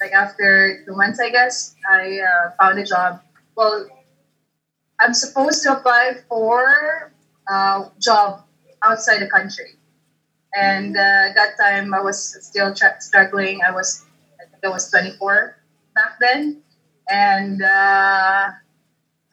Like 0.01 0.13
after 0.13 0.83
two 0.85 0.97
months, 0.97 1.21
I 1.21 1.31
guess, 1.31 1.75
I 1.89 2.21
uh, 2.21 2.51
found 2.59 2.79
a 2.79 2.85
job. 2.85 3.21
Well, 3.57 3.87
I'm 5.01 5.15
supposed 5.15 5.63
to 5.65 5.73
apply 5.73 6.15
for 6.29 7.13
a 7.49 7.91
job 8.01 8.45
outside 8.83 9.19
the 9.19 9.29
country. 9.29 9.77
And 10.55 10.97
uh, 10.97 11.33
that 11.35 11.57
time 11.61 11.95
I 11.95 12.01
was 12.01 12.19
still 12.47 12.75
tra- 12.75 13.01
struggling. 13.01 13.61
I 13.67 13.71
was, 13.71 14.05
I 14.41 14.45
think 14.51 14.65
I 14.65 14.69
was 14.69 14.91
24 14.91 15.57
back 15.95 16.19
then, 16.21 16.63
and 17.09 17.63
uh, 17.63 18.51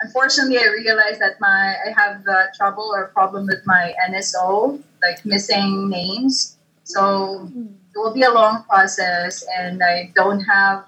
unfortunately, 0.01 0.59
I 0.59 0.67
realized 0.67 1.19
that 1.21 1.39
my 1.39 1.75
I 1.85 1.91
have 1.95 2.23
uh, 2.27 2.45
trouble 2.55 2.91
or 2.93 3.07
problem 3.07 3.47
with 3.47 3.61
my 3.65 3.93
NSO, 4.09 4.81
like 5.01 5.25
missing 5.25 5.89
names. 5.89 6.57
So 6.83 7.49
it 7.55 7.97
will 7.97 8.13
be 8.13 8.23
a 8.23 8.31
long 8.31 8.63
process, 8.63 9.45
and 9.57 9.81
I 9.83 10.11
don't 10.15 10.41
have 10.41 10.85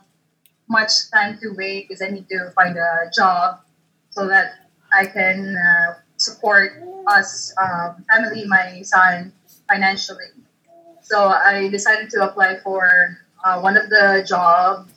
much 0.68 1.12
time 1.12 1.38
to 1.42 1.54
wait 1.58 1.88
because 1.88 2.02
I 2.02 2.10
need 2.10 2.28
to 2.30 2.52
find 2.56 2.78
a 2.78 3.12
job 3.14 3.60
so 4.10 4.28
that 4.28 4.68
I 4.94 5.06
can 5.06 5.56
uh, 5.56 5.96
support 6.18 6.72
us, 7.08 7.54
um, 7.58 8.06
family, 8.12 8.46
my 8.46 8.82
son, 8.84 9.34
financially. 9.68 10.32
So 11.02 11.28
I 11.28 11.68
decided 11.70 12.10
to 12.12 12.24
apply 12.24 12.60
for 12.64 13.18
uh, 13.44 13.60
one 13.60 13.76
of 13.76 13.90
the 13.90 14.24
jobs 14.28 14.91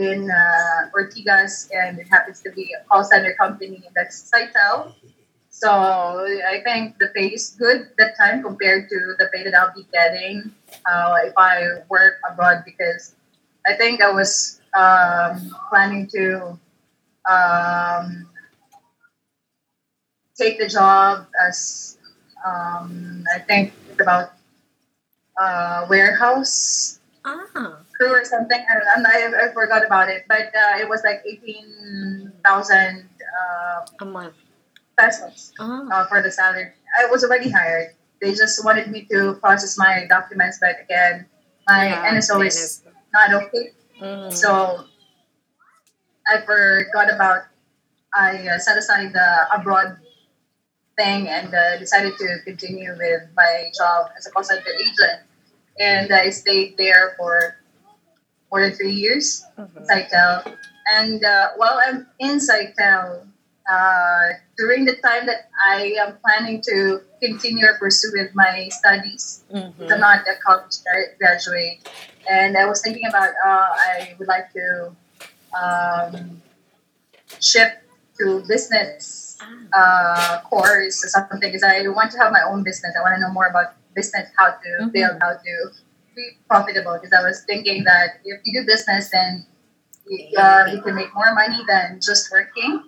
in 0.00 0.30
uh, 0.30 0.88
Ortigas, 0.96 1.68
and 1.72 1.98
it 1.98 2.08
happens 2.08 2.40
to 2.40 2.50
be 2.52 2.72
a 2.72 2.82
call 2.88 3.04
center 3.04 3.34
company 3.34 3.82
that's 3.94 4.30
Sitel. 4.32 4.94
So 5.50 5.68
I 5.68 6.62
think 6.64 6.98
the 6.98 7.08
pay 7.14 7.28
is 7.28 7.56
good 7.58 7.90
that 7.98 8.16
time 8.16 8.42
compared 8.42 8.88
to 8.88 8.98
the 9.18 9.28
pay 9.34 9.44
that 9.44 9.54
I'll 9.54 9.74
be 9.74 9.86
getting 9.92 10.52
uh, 10.86 11.16
if 11.24 11.34
I 11.36 11.84
work 11.90 12.14
abroad 12.24 12.62
because 12.64 13.14
I 13.66 13.74
think 13.74 14.00
I 14.00 14.10
was 14.10 14.60
um, 14.72 15.54
planning 15.68 16.06
to 16.16 16.58
um, 17.28 18.26
take 20.38 20.58
the 20.58 20.68
job 20.68 21.26
as 21.44 21.98
um, 22.46 23.24
I 23.34 23.40
think 23.40 23.74
about 24.00 24.32
uh, 25.36 25.86
warehouse. 25.90 26.99
Ah 27.24 27.84
crew 28.00 28.16
or 28.16 28.24
something. 28.24 28.56
I, 28.56 28.96
I, 28.96 29.48
I 29.48 29.52
forgot 29.52 29.84
about 29.84 30.08
it, 30.08 30.24
but 30.26 30.48
uh, 30.56 30.80
it 30.80 30.88
was 30.88 31.02
like 31.04 31.20
eighteen 31.28 32.32
thousand 32.42 33.08
uh, 33.20 33.84
a 34.00 34.04
month 34.04 34.34
pesos 34.96 35.52
oh. 35.60 35.88
uh, 35.92 36.06
for 36.08 36.22
the 36.22 36.30
salary. 36.30 36.72
I 36.98 37.06
was 37.10 37.22
already 37.22 37.50
hired. 37.50 37.92
They 38.20 38.32
just 38.32 38.64
wanted 38.64 38.90
me 38.90 39.06
to 39.12 39.34
process 39.40 39.76
my 39.76 40.06
documents, 40.08 40.58
but 40.60 40.76
again, 40.80 41.26
my 41.68 41.88
yeah, 41.88 42.12
NSO 42.12 42.44
is 42.46 42.82
not 43.12 43.32
okay. 43.32 43.72
Mm. 44.00 44.32
So 44.32 44.84
I 46.26 46.40
forgot 46.40 47.12
about. 47.12 47.52
I 48.12 48.48
uh, 48.48 48.58
set 48.58 48.76
aside 48.76 49.12
the 49.12 49.46
abroad 49.54 49.96
thing 50.98 51.28
and 51.28 51.54
uh, 51.54 51.78
decided 51.78 52.18
to 52.18 52.26
continue 52.44 52.90
with 52.98 53.22
my 53.36 53.70
job 53.78 54.10
as 54.18 54.26
a 54.26 54.44
center 54.44 54.72
agent. 54.74 55.29
And 55.80 56.12
I 56.12 56.30
stayed 56.30 56.76
there 56.76 57.14
for 57.16 57.56
more 58.50 58.60
than 58.60 58.72
three 58.72 58.92
years, 58.92 59.44
mm-hmm. 59.56 60.54
And 60.92 61.24
uh, 61.24 61.48
while 61.56 61.78
I'm 61.86 62.06
in 62.18 62.38
Sitel, 62.38 63.24
uh, 63.70 64.26
during 64.58 64.84
the 64.84 64.96
time 64.96 65.26
that 65.26 65.48
I 65.62 65.94
am 66.00 66.18
planning 66.18 66.60
to 66.66 67.00
continue 67.22 67.64
or 67.64 67.78
pursue 67.78 68.10
with 68.12 68.34
my 68.34 68.68
studies, 68.70 69.44
mm-hmm. 69.54 69.86
I'm 69.90 70.00
not 70.00 70.26
a 70.26 70.34
college 70.44 70.82
graduate, 71.18 71.88
and 72.28 72.58
I 72.58 72.66
was 72.66 72.82
thinking 72.82 73.06
about 73.08 73.30
uh, 73.44 73.68
I 73.70 74.16
would 74.18 74.26
like 74.26 74.52
to 74.52 74.90
um, 75.54 76.42
shift 77.40 77.76
to 78.18 78.42
business 78.48 79.38
ah. 79.40 79.48
uh, 79.72 80.40
course 80.42 81.04
or 81.04 81.08
something 81.08 81.40
because 81.40 81.62
I 81.62 81.86
want 81.88 82.10
to 82.12 82.18
have 82.18 82.32
my 82.32 82.42
own 82.42 82.62
business. 82.62 82.92
I 82.98 83.02
want 83.02 83.14
to 83.16 83.20
know 83.20 83.32
more 83.32 83.46
about 83.46 83.74
business, 83.94 84.28
how 84.36 84.50
to 84.50 84.70
mm-hmm. 84.80 84.88
build, 84.88 85.16
how 85.20 85.32
to 85.32 85.54
be 86.14 86.36
profitable 86.48 86.98
because 87.00 87.12
I 87.12 87.22
was 87.22 87.44
thinking 87.44 87.84
that 87.84 88.20
if 88.24 88.40
you 88.44 88.60
do 88.60 88.66
business, 88.66 89.10
then 89.10 89.46
uh, 90.36 90.66
you 90.72 90.82
can 90.82 90.94
make 90.94 91.14
more 91.14 91.34
money 91.34 91.62
than 91.68 92.00
just 92.02 92.30
working, 92.32 92.82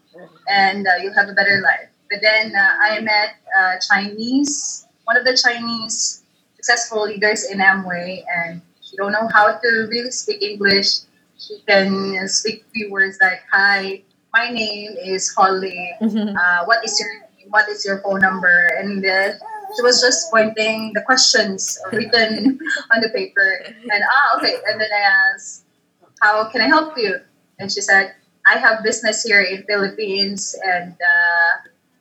and 0.48 0.86
uh, 0.86 0.96
you'll 1.00 1.14
have 1.14 1.28
a 1.28 1.34
better 1.34 1.60
life. 1.62 1.88
But 2.10 2.20
then 2.20 2.54
uh, 2.54 2.74
I 2.80 3.00
met 3.00 3.36
uh, 3.56 3.74
Chinese, 3.88 4.86
one 5.04 5.16
of 5.16 5.24
the 5.24 5.36
Chinese 5.36 6.22
successful 6.56 7.04
leaders 7.04 7.44
in 7.50 7.58
Amway, 7.58 8.24
and 8.26 8.60
she 8.80 8.96
don't 8.96 9.12
know 9.12 9.28
how 9.32 9.52
to 9.52 9.68
really 9.90 10.10
speak 10.10 10.42
English. 10.42 11.06
She 11.38 11.58
can 11.66 12.28
speak 12.28 12.64
few 12.74 12.90
words 12.90 13.18
like 13.20 13.42
"Hi, 13.52 14.02
my 14.32 14.50
name 14.50 14.94
is 14.98 15.32
Holly. 15.34 15.90
Mm-hmm. 16.00 16.36
Uh, 16.36 16.64
what 16.66 16.84
is 16.84 16.98
your 16.98 17.10
what 17.50 17.68
is 17.68 17.84
your 17.84 17.98
phone 18.02 18.20
number?" 18.20 18.70
And 18.78 19.04
uh, 19.04 19.38
she 19.76 19.82
was 19.82 20.00
just 20.00 20.30
pointing 20.30 20.92
the 20.94 21.02
questions 21.02 21.78
written 21.92 22.58
on 22.94 23.00
the 23.00 23.08
paper. 23.10 23.64
And 23.66 24.02
ah, 24.04 24.36
okay. 24.38 24.54
And 24.68 24.80
then 24.80 24.90
I 24.92 25.02
asked, 25.32 25.64
how 26.20 26.44
can 26.50 26.60
I 26.60 26.68
help 26.68 26.96
you? 26.96 27.20
And 27.58 27.70
she 27.70 27.80
said, 27.80 28.14
I 28.46 28.58
have 28.58 28.82
business 28.82 29.22
here 29.22 29.40
in 29.42 29.62
Philippines 29.64 30.54
and 30.66 30.92
uh, 30.92 31.52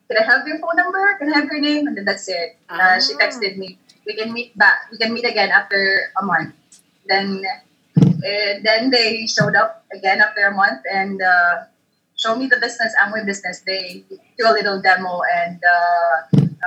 can 0.10 0.18
I 0.18 0.25
have 0.25 0.48
your 0.48 0.60
phone 0.60 0.75
number? 0.75 1.00
Can 1.20 1.32
I 1.32 1.38
have 1.40 1.46
your 1.46 1.62
name? 1.62 1.88
And 1.88 1.96
then 1.98 2.06
that's 2.06 2.28
it. 2.28 2.58
Uh, 2.70 3.00
She 3.00 3.13
Ah. 3.16 3.22
texted 3.24 3.58
me. 3.58 3.78
We 4.06 4.16
can 4.18 4.34
meet 4.34 4.58
back. 4.58 4.90
We 4.92 4.98
can 4.98 5.13
meet 5.13 5.24
again 5.25 5.50
after 5.54 6.12
a 6.20 6.25
month. 6.25 6.56
Then, 7.08 7.44
uh, 7.98 8.54
then 8.66 8.90
they 8.90 9.28
showed 9.28 9.56
up 9.56 9.86
again 9.94 10.20
after 10.22 10.46
a 10.48 10.54
month 10.54 10.82
and 10.92 11.22
uh, 11.22 11.70
show 12.18 12.36
me 12.36 12.48
the 12.48 12.58
business, 12.58 12.94
Amway 13.01 13.25
business. 13.25 13.62
They 13.62 14.04
do 14.10 14.44
a 14.50 14.54
little 14.54 14.82
demo 14.82 15.22
and 15.30 15.62
uh, 15.62 16.18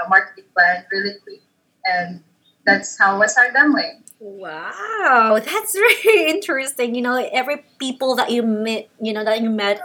a 0.05 0.09
marketing 0.09 0.45
plan 0.55 0.85
really 0.91 1.15
quick, 1.23 1.43
and 1.85 2.23
that's 2.67 2.99
how 2.99 3.21
I 3.21 3.27
started 3.27 3.55
Amway. 3.55 4.01
Wow, 4.21 5.41
that's 5.45 5.73
very 6.05 6.31
interesting. 6.31 6.95
You 6.95 7.03
know, 7.03 7.29
every 7.33 7.65
people 7.79 8.15
that 8.17 8.31
you 8.31 8.43
meet, 8.43 8.89
you 9.01 9.13
know, 9.13 9.25
that 9.25 9.41
you 9.43 9.51
met 9.51 9.81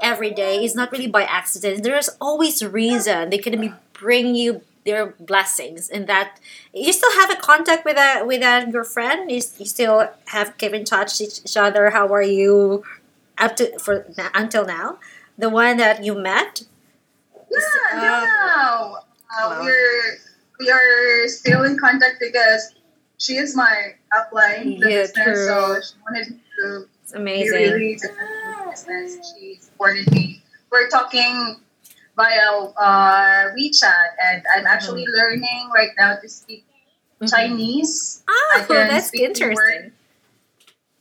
every 0.00 0.30
day 0.30 0.64
is 0.64 0.74
not 0.74 0.90
really 0.92 1.08
by 1.08 1.24
accident. 1.24 1.82
There's 1.82 2.08
always 2.20 2.64
reason. 2.64 3.30
They 3.30 3.38
can 3.38 3.60
be 3.60 3.72
bring 3.92 4.34
you 4.34 4.62
their 4.84 5.14
blessings, 5.20 5.88
and 5.88 6.06
that 6.08 6.40
you 6.72 6.92
still 6.92 7.12
have 7.20 7.30
a 7.30 7.36
contact 7.36 7.84
with 7.84 7.96
that 7.96 8.26
with 8.26 8.40
that 8.40 8.70
your 8.70 8.84
friend. 8.84 9.30
You, 9.30 9.40
you 9.58 9.66
still 9.66 10.08
have 10.26 10.56
keep 10.58 10.72
in 10.72 10.84
touch 10.84 11.20
each, 11.20 11.40
each 11.44 11.56
other. 11.56 11.90
How 11.90 12.08
are 12.08 12.22
you 12.22 12.84
up 13.38 13.56
to 13.56 13.78
for 13.78 14.06
until 14.34 14.64
now? 14.66 14.98
The 15.38 15.48
one 15.48 15.76
that 15.78 16.04
you 16.04 16.14
met. 16.14 16.62
Yeah, 17.50 17.58
Um, 17.92 17.98
now, 17.98 18.96
uh, 19.38 19.58
we're 19.62 20.18
we 20.60 20.70
are 20.70 21.28
still 21.28 21.64
in 21.64 21.78
contact 21.78 22.16
because 22.20 22.74
she 23.18 23.36
is 23.36 23.54
my 23.56 23.94
upline, 24.14 24.78
Yeah, 24.80 24.88
business. 25.02 25.46
So 25.46 25.80
she 25.80 25.94
wanted 26.04 26.26
to 26.58 26.86
It's 27.02 27.12
be 27.12 27.16
amazing. 27.18 27.62
really 27.72 27.98
successful 27.98 28.70
business. 28.70 29.34
She 29.38 29.58
supported 29.60 30.10
me. 30.12 30.42
We're 30.70 30.88
talking 30.88 31.60
via 32.16 32.50
uh, 32.76 33.50
WeChat, 33.56 34.08
and 34.22 34.42
I'm 34.54 34.66
actually 34.66 35.04
Mm-hmm. 35.06 35.16
learning 35.18 35.70
right 35.74 35.90
now 35.98 36.16
to 36.20 36.28
speak 36.28 36.64
Mhm. 37.22 37.30
Chinese. 37.30 38.22
Oh, 38.28 38.64
that's 38.68 39.14
interesting. 39.14 39.92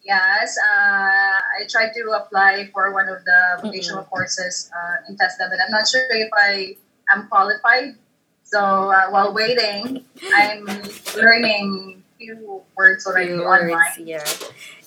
Yes, 0.04 0.58
uh, 0.58 1.38
I 1.60 1.66
tried 1.70 1.94
to 1.94 2.02
apply 2.12 2.70
for 2.74 2.92
one 2.94 3.08
of 3.10 3.24
the 3.26 3.32
Mm-hmm. 3.32 3.68
vocational 3.68 4.04
courses 4.06 4.70
uh, 4.74 4.96
in 5.10 5.16
TESDA, 5.18 5.50
but 5.50 5.60
I'm 5.62 5.72
not 5.72 5.88
sure 5.88 6.06
if 6.10 6.30
I 6.34 6.76
am 7.14 7.28
qualified. 7.30 7.96
So 8.51 8.60
uh, 8.91 9.10
while 9.10 9.34
waiting, 9.34 10.05
I'm 10.36 10.65
learning 11.15 12.03
few 12.17 12.62
words 12.75 13.08
already 13.08 13.29
Few 13.34 13.43
online. 13.43 13.72
words, 13.72 13.98
yeah. 14.00 14.24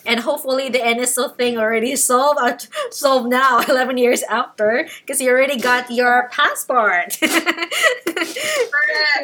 And 0.07 0.21
hopefully 0.21 0.69
the 0.69 0.81
NSO 0.81 1.35
thing 1.35 1.57
already 1.57 1.97
solved 1.97 2.39
uh, 2.41 2.59
solved 2.91 3.29
now, 3.31 3.61
eleven 3.69 3.97
years 3.97 4.23
after, 4.25 4.87
because 5.01 5.21
you 5.21 5.31
already 5.31 5.59
got 5.59 5.91
your 5.91 6.29
passport. 6.31 7.19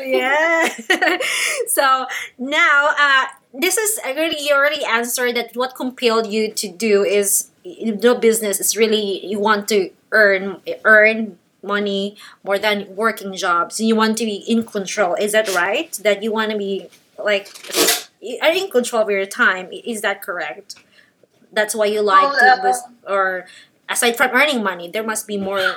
Yeah. 0.00 0.68
so 1.66 2.06
now, 2.38 2.94
uh, 2.98 3.24
this 3.52 3.76
is 3.76 4.00
already 4.06 4.36
you 4.40 4.54
already 4.54 4.84
answered 4.84 5.36
that. 5.36 5.54
What 5.56 5.74
compelled 5.74 6.26
you 6.26 6.52
to 6.52 6.68
do 6.68 7.02
is 7.04 7.50
no 7.64 8.14
business. 8.14 8.60
It's 8.60 8.76
really 8.76 9.24
you 9.26 9.38
want 9.38 9.68
to 9.68 9.90
earn 10.12 10.60
earn 10.84 11.38
money 11.62 12.16
more 12.44 12.58
than 12.58 12.94
working 12.96 13.34
jobs. 13.34 13.80
You 13.80 13.96
want 13.96 14.18
to 14.18 14.24
be 14.24 14.36
in 14.48 14.64
control. 14.64 15.14
Is 15.14 15.32
that 15.32 15.48
right? 15.54 15.92
That 16.02 16.22
you 16.22 16.32
want 16.32 16.50
to 16.52 16.58
be 16.58 16.88
like 17.22 17.48
are 18.42 18.50
in 18.52 18.70
control 18.70 19.02
of 19.02 19.10
your 19.10 19.26
time. 19.26 19.68
Is 19.72 20.00
that 20.02 20.22
correct? 20.22 20.74
That's 21.52 21.74
why 21.74 21.86
you 21.86 22.00
like 22.02 22.22
Well, 22.32 22.56
to, 22.56 22.62
bus- 22.62 22.82
or 23.08 23.46
aside 23.88 24.16
from 24.16 24.30
earning 24.32 24.62
money, 24.62 24.88
there 24.88 25.02
must 25.02 25.26
be 25.26 25.36
more. 25.36 25.76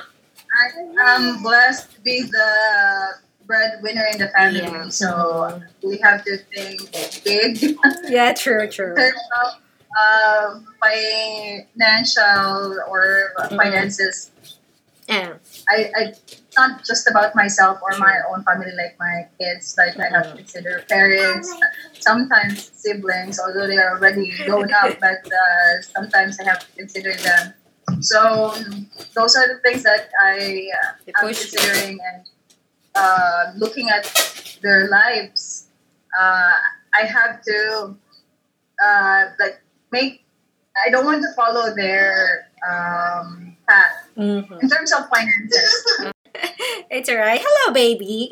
I'm 1.04 1.42
blessed 1.42 1.92
to 1.96 2.00
be 2.02 2.22
the 2.22 3.14
breadwinner 3.46 4.06
in 4.12 4.18
the 4.18 4.28
family, 4.28 4.60
Yeah. 4.60 4.88
so 4.88 5.60
we 5.82 5.98
have 5.98 6.24
to 6.24 6.38
think 6.54 6.80
big. 7.24 7.76
Yeah, 8.08 8.32
true, 8.34 8.68
true. 8.68 8.90
in 8.90 8.96
terms 8.96 9.18
of 9.44 9.60
uh, 10.00 10.60
financial 10.80 12.78
or 12.88 13.32
Mm-hmm. 13.50 13.56
Yeah. 15.08 15.34
I, 15.68 15.90
I 15.96 16.02
it's 16.54 16.56
not 16.56 16.84
just 16.84 17.08
about 17.10 17.34
myself 17.34 17.80
or 17.82 17.98
my 17.98 18.16
own 18.30 18.42
family 18.44 18.72
like 18.76 18.96
my 18.98 19.28
kids, 19.38 19.74
Like 19.76 19.98
I 19.98 20.08
have 20.08 20.30
to 20.30 20.36
consider 20.36 20.84
parents, 20.88 21.52
sometimes 22.00 22.70
siblings, 22.74 23.38
although 23.38 23.66
they 23.66 23.76
are 23.76 23.96
already 23.96 24.32
grown 24.44 24.72
up, 24.72 24.98
but 25.00 25.26
uh, 25.26 25.82
sometimes 25.82 26.38
I 26.40 26.44
have 26.44 26.60
to 26.60 26.72
consider 26.76 27.14
them. 27.14 27.54
So 28.00 28.54
those 29.14 29.36
are 29.36 29.48
the 29.48 29.60
things 29.62 29.82
that 29.82 30.08
I 30.22 30.68
uh, 30.72 31.20
am 31.20 31.28
considering 31.28 31.98
and 32.00 32.28
uh, 32.94 33.52
looking 33.56 33.90
at 33.90 34.58
their 34.62 34.88
lives. 34.88 35.68
Uh, 36.18 36.52
I 36.94 37.02
have 37.06 37.42
to 37.42 37.96
uh, 38.82 39.24
like 39.38 39.60
make. 39.90 40.24
I 40.86 40.90
don't 40.90 41.04
want 41.04 41.22
to 41.22 41.28
follow 41.36 41.74
their 41.74 42.48
um, 42.66 43.53
Mhm. 44.16 44.62
in 44.62 44.68
terms 44.68 44.92
of 44.92 45.08
finances. 45.08 45.86
It's 46.90 47.08
alright. 47.08 47.40
Hello, 47.42 47.72
baby. 47.72 48.28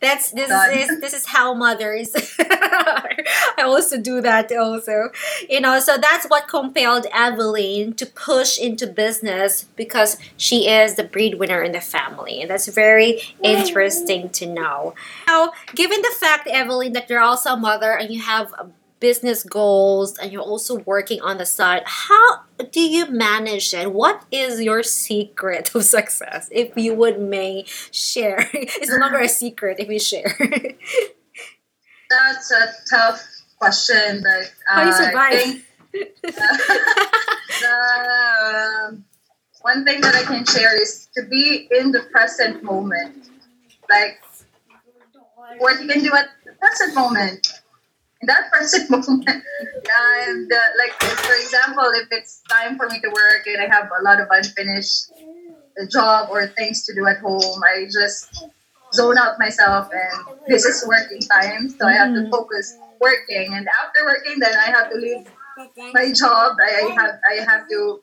That's 0.00 0.30
this 0.30 0.48
Done. 0.48 0.70
is 0.72 1.00
this 1.00 1.12
is 1.12 1.26
how 1.26 1.52
mothers. 1.54 2.10
I 2.40 3.62
also 3.62 3.98
do 4.00 4.20
that 4.22 4.50
also, 4.52 5.10
you 5.48 5.60
know. 5.60 5.78
So 5.80 5.96
that's 5.98 6.26
what 6.26 6.48
compelled 6.48 7.06
Evelyn 7.12 7.92
to 7.94 8.06
push 8.06 8.58
into 8.58 8.86
business 8.86 9.64
because 9.76 10.16
she 10.36 10.68
is 10.68 10.94
the 10.94 11.04
breadwinner 11.04 11.62
in 11.62 11.72
the 11.72 11.80
family, 11.80 12.40
and 12.40 12.50
that's 12.50 12.68
very 12.68 13.20
interesting 13.42 14.30
to 14.30 14.46
know. 14.46 14.94
Now, 15.26 15.52
given 15.74 16.00
the 16.02 16.14
fact, 16.18 16.46
Evelyn, 16.48 16.92
that 16.94 17.08
you're 17.10 17.20
also 17.20 17.50
a 17.50 17.56
mother 17.56 17.92
and 17.92 18.12
you 18.12 18.22
have 18.22 18.52
business 19.00 19.42
goals 19.42 20.18
and 20.18 20.32
you're 20.32 20.42
also 20.42 20.78
working 20.80 21.20
on 21.20 21.38
the 21.38 21.46
side, 21.46 21.82
how 21.84 22.40
do 22.72 22.80
you 22.80 23.06
manage 23.10 23.74
it? 23.74 23.92
What 23.92 24.24
is 24.30 24.60
your 24.60 24.82
secret 24.82 25.74
of 25.74 25.84
success? 25.84 26.48
If 26.50 26.76
you 26.76 26.94
would 26.94 27.20
may 27.20 27.64
share, 27.90 28.48
it's 28.54 28.90
no 28.90 28.96
longer 28.98 29.20
a 29.20 29.28
secret 29.28 29.78
if 29.78 29.88
you 29.88 29.98
share. 29.98 30.36
That's 32.10 32.50
a 32.52 32.68
tough 32.88 33.22
question, 33.58 34.22
but 34.22 34.52
uh, 34.70 34.74
How 34.74 34.84
you 34.84 34.92
I 35.18 35.36
think 35.36 35.62
the 35.92 36.46
um, 38.88 39.04
one 39.62 39.84
thing 39.84 40.00
that 40.00 40.14
I 40.14 40.22
can 40.22 40.44
share 40.44 40.80
is 40.80 41.08
to 41.16 41.24
be 41.24 41.68
in 41.70 41.90
the 41.90 42.02
present 42.12 42.62
moment, 42.62 43.28
like 43.90 44.20
what 45.58 45.80
you 45.80 45.88
can 45.88 46.02
do 46.02 46.14
at 46.14 46.28
the 46.44 46.52
present 46.52 46.94
moment. 46.94 47.48
In 48.22 48.26
that 48.26 48.50
present 48.50 48.90
moment, 48.94 49.28
and 49.28 50.52
uh, 50.52 50.58
like 50.78 50.92
for 51.02 51.34
example, 51.34 51.84
if 51.94 52.08
it's 52.10 52.42
time 52.50 52.76
for 52.76 52.88
me 52.88 53.00
to 53.00 53.08
work 53.08 53.46
and 53.46 53.60
I 53.60 53.74
have 53.74 53.90
a 53.98 54.02
lot 54.02 54.20
of 54.20 54.28
unfinished 54.30 55.12
job 55.90 56.28
or 56.30 56.46
things 56.48 56.84
to 56.86 56.94
do 56.94 57.06
at 57.06 57.18
home, 57.18 57.60
I 57.64 57.84
just 57.92 58.34
zone 58.94 59.18
out 59.18 59.38
myself 59.38 59.88
and 59.92 60.26
this 60.48 60.64
is 60.64 60.84
working 60.88 61.20
time. 61.28 61.68
So 61.70 61.86
i 61.86 61.92
have 61.92 62.14
to 62.14 62.20
Mhm. 62.22 62.30
focus 62.30 62.78
working. 63.00 63.54
And 63.54 63.68
after 63.84 64.04
working 64.04 64.38
then 64.40 64.54
i 64.58 64.70
have 64.76 64.90
to 64.90 64.96
leave 64.96 65.26
my 65.92 66.12
job. 66.12 66.56
I 66.60 66.92
have 66.98 67.14
i 67.30 67.34
have 67.44 67.68
to 67.68 68.02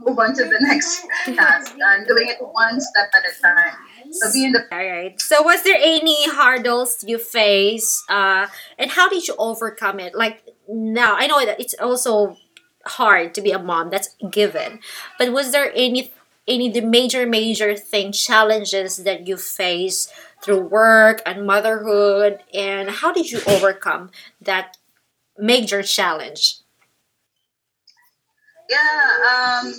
move 0.00 0.18
on 0.18 0.34
to 0.34 0.44
the 0.44 0.58
next 0.60 1.06
task 1.26 1.74
i'm 1.86 2.04
doing 2.06 2.28
it 2.28 2.38
one 2.40 2.80
step 2.80 3.10
at 3.14 3.22
a 3.30 3.42
time 3.42 3.76
so 4.10 4.32
be 4.32 4.44
in 4.44 4.52
the 4.52 4.66
All 4.72 4.78
right. 4.78 5.20
So, 5.20 5.42
was 5.42 5.62
there 5.62 5.78
any 5.78 6.28
hurdles 6.30 7.04
you 7.06 7.18
face, 7.18 8.04
uh, 8.08 8.46
and 8.78 8.90
how 8.90 9.08
did 9.08 9.28
you 9.28 9.34
overcome 9.38 10.00
it? 10.00 10.14
Like 10.14 10.42
now, 10.68 11.14
I 11.16 11.26
know 11.26 11.44
that 11.44 11.60
it's 11.60 11.74
also 11.74 12.36
hard 12.86 13.34
to 13.34 13.40
be 13.40 13.52
a 13.52 13.58
mom. 13.58 13.90
That's 13.90 14.16
given. 14.30 14.80
But 15.18 15.32
was 15.32 15.52
there 15.52 15.72
any 15.74 16.12
any 16.48 16.70
the 16.70 16.80
major 16.80 17.26
major 17.26 17.76
thing 17.76 18.12
challenges 18.12 18.98
that 19.04 19.26
you 19.28 19.36
face 19.36 20.10
through 20.42 20.60
work 20.60 21.22
and 21.24 21.46
motherhood, 21.46 22.40
and 22.52 22.90
how 22.90 23.12
did 23.12 23.30
you 23.30 23.40
overcome 23.46 24.10
that 24.40 24.76
major 25.38 25.82
challenge? 25.82 26.59
Yeah 28.70 29.60
um 29.62 29.74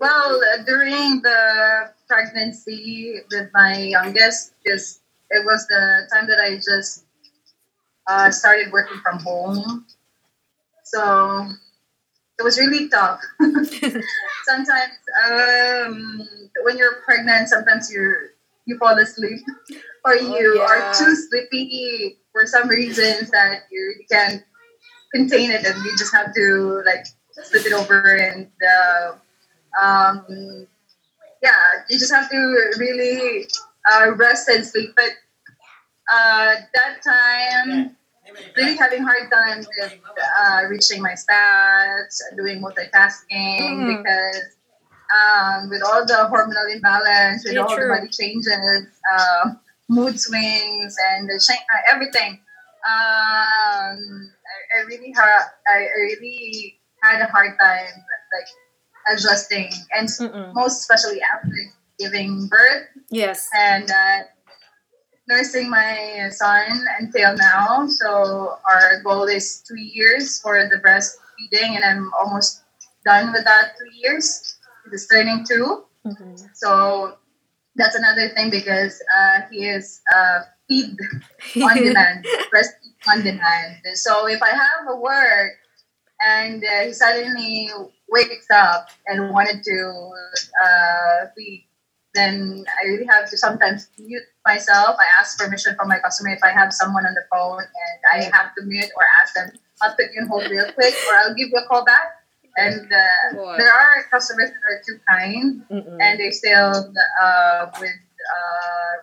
well 0.00 0.40
during 0.66 1.20
the 1.22 1.92
pregnancy 2.08 3.20
with 3.30 3.48
my 3.52 3.78
youngest 3.78 4.54
because 4.64 5.00
it 5.30 5.44
was 5.44 5.66
the 5.68 6.08
time 6.12 6.26
that 6.26 6.40
i 6.40 6.56
just 6.56 7.04
uh, 8.08 8.30
started 8.30 8.72
working 8.72 8.98
from 8.98 9.18
home 9.20 9.86
so 10.84 11.46
it 12.38 12.42
was 12.42 12.58
really 12.58 12.88
tough 12.88 13.20
sometimes 14.44 14.98
um, 15.24 16.26
when 16.64 16.76
you're 16.76 16.96
pregnant 17.04 17.48
sometimes 17.48 17.92
you 17.92 18.12
you 18.66 18.76
fall 18.78 18.98
asleep 18.98 19.38
or 20.04 20.14
you 20.14 20.56
yeah. 20.56 20.62
are 20.62 20.94
too 20.94 21.14
sleepy 21.14 22.18
for 22.32 22.46
some 22.46 22.68
reasons 22.68 23.30
that 23.30 23.62
you 23.70 23.94
can't 24.10 24.42
contain 25.14 25.50
it 25.50 25.64
and 25.64 25.76
you 25.84 25.90
just 25.96 26.14
have 26.14 26.34
to 26.34 26.82
like 26.84 27.06
flip 27.50 27.66
it 27.66 27.72
over 27.72 28.16
and 28.16 28.48
uh, 28.62 29.12
um, 29.80 30.66
yeah, 31.42 31.82
you 31.88 31.98
just 31.98 32.12
have 32.12 32.30
to 32.30 32.72
really 32.78 33.46
uh, 33.90 34.12
rest 34.14 34.48
and 34.48 34.64
sleep. 34.64 34.90
But 34.96 35.10
uh, 36.12 36.54
that 36.74 37.02
time, 37.02 37.96
really 38.56 38.76
having 38.76 39.02
hard 39.02 39.30
time 39.30 39.58
with 39.78 39.92
uh, 40.40 40.62
reaching 40.68 41.02
my 41.02 41.12
stats, 41.14 42.20
doing 42.36 42.60
multitasking 42.62 43.60
Mm. 43.60 43.96
because 43.98 44.56
um, 45.12 45.68
with 45.68 45.82
all 45.82 46.06
the 46.06 46.28
hormonal 46.30 46.72
imbalance, 46.74 47.44
with 47.44 47.54
Yeah, 47.54 47.62
all 47.62 47.74
true. 47.76 47.88
the 47.88 47.94
body 47.94 48.08
changes, 48.08 48.86
uh, 49.12 49.50
mood 49.88 50.18
swings, 50.18 50.96
and 51.12 51.28
uh, 51.30 51.92
everything. 51.92 52.40
Um, 52.84 53.98
I, 54.42 54.78
I 54.78 54.82
really 54.86 55.12
ha- 55.12 55.50
I, 55.68 55.78
I 55.78 56.00
really 56.20 56.78
had 57.02 57.20
a 57.20 57.26
hard 57.26 57.58
time 57.60 57.86
like 58.32 59.16
adjusting, 59.16 59.70
and 59.96 60.08
Mm-mm. 60.08 60.54
most 60.54 60.80
especially 60.80 61.20
after 61.22 61.50
giving 61.98 62.46
birth 62.48 62.86
Yes. 63.10 63.48
and 63.54 63.90
uh, 63.90 64.18
nursing 65.28 65.70
my 65.70 66.28
son 66.32 66.84
until 67.00 67.36
now. 67.36 67.86
So 67.86 68.56
our 68.68 69.00
goal 69.02 69.24
is 69.24 69.62
two 69.66 69.78
years 69.80 70.40
for 70.40 70.68
the 70.68 70.78
breastfeeding, 70.78 71.76
and 71.76 71.84
I'm 71.84 72.10
almost 72.14 72.62
done 73.04 73.32
with 73.32 73.44
that 73.44 73.72
two 73.78 73.90
years. 73.96 74.56
It's 74.92 75.06
turning 75.08 75.44
two, 75.44 75.84
Mhm. 76.06 76.36
so 76.54 77.16
that's 77.76 77.94
another 77.96 78.28
thing 78.30 78.50
because 78.50 79.02
uh, 79.16 79.40
he 79.50 79.66
is 79.68 80.00
uh, 80.14 80.40
feed 80.68 80.96
on 81.62 81.82
demand, 81.82 82.26
breastfeed 82.52 82.96
on 83.08 83.22
demand. 83.22 83.76
So 83.94 84.28
if 84.28 84.42
I 84.42 84.50
have 84.50 84.88
a 84.88 84.96
work 84.96 85.52
and 86.24 86.64
uh, 86.64 86.86
he 86.86 86.92
suddenly 86.92 87.68
wakes 88.08 88.46
up 88.50 88.88
and 89.06 89.30
wanted 89.30 89.62
to 89.64 90.10
uh, 90.64 91.26
feed, 91.36 91.66
then 92.14 92.64
I 92.80 92.86
really 92.86 93.06
have 93.06 93.28
to 93.30 93.38
sometimes 93.38 93.88
mute 93.98 94.22
myself. 94.46 94.96
I 95.00 95.06
ask 95.20 95.38
permission 95.38 95.74
from 95.76 95.88
my 95.88 95.98
customer 95.98 96.30
if 96.30 96.42
I 96.44 96.50
have 96.50 96.72
someone 96.72 97.06
on 97.06 97.14
the 97.14 97.24
phone 97.30 97.58
and 97.62 98.00
I 98.12 98.36
have 98.36 98.54
to 98.56 98.64
mute 98.64 98.90
or 98.96 99.04
ask 99.22 99.34
them, 99.34 99.50
I'll 99.80 99.94
put 99.96 100.06
you 100.14 100.22
on 100.22 100.28
hold 100.28 100.50
real 100.50 100.70
quick 100.72 100.94
or 101.08 101.14
I'll 101.16 101.34
give 101.34 101.48
you 101.48 101.58
a 101.58 101.66
call 101.66 101.84
back. 101.84 102.18
And 102.58 102.92
uh, 102.92 103.56
there 103.56 103.72
are 103.72 104.04
customers 104.10 104.50
that 104.50 104.60
are 104.68 104.82
too 104.86 104.98
kind 105.08 105.62
Mm-mm. 105.70 105.96
and 106.02 106.20
they 106.20 106.30
still 106.30 106.92
uh, 107.22 107.66
would 107.80 107.88
uh, 107.88 108.94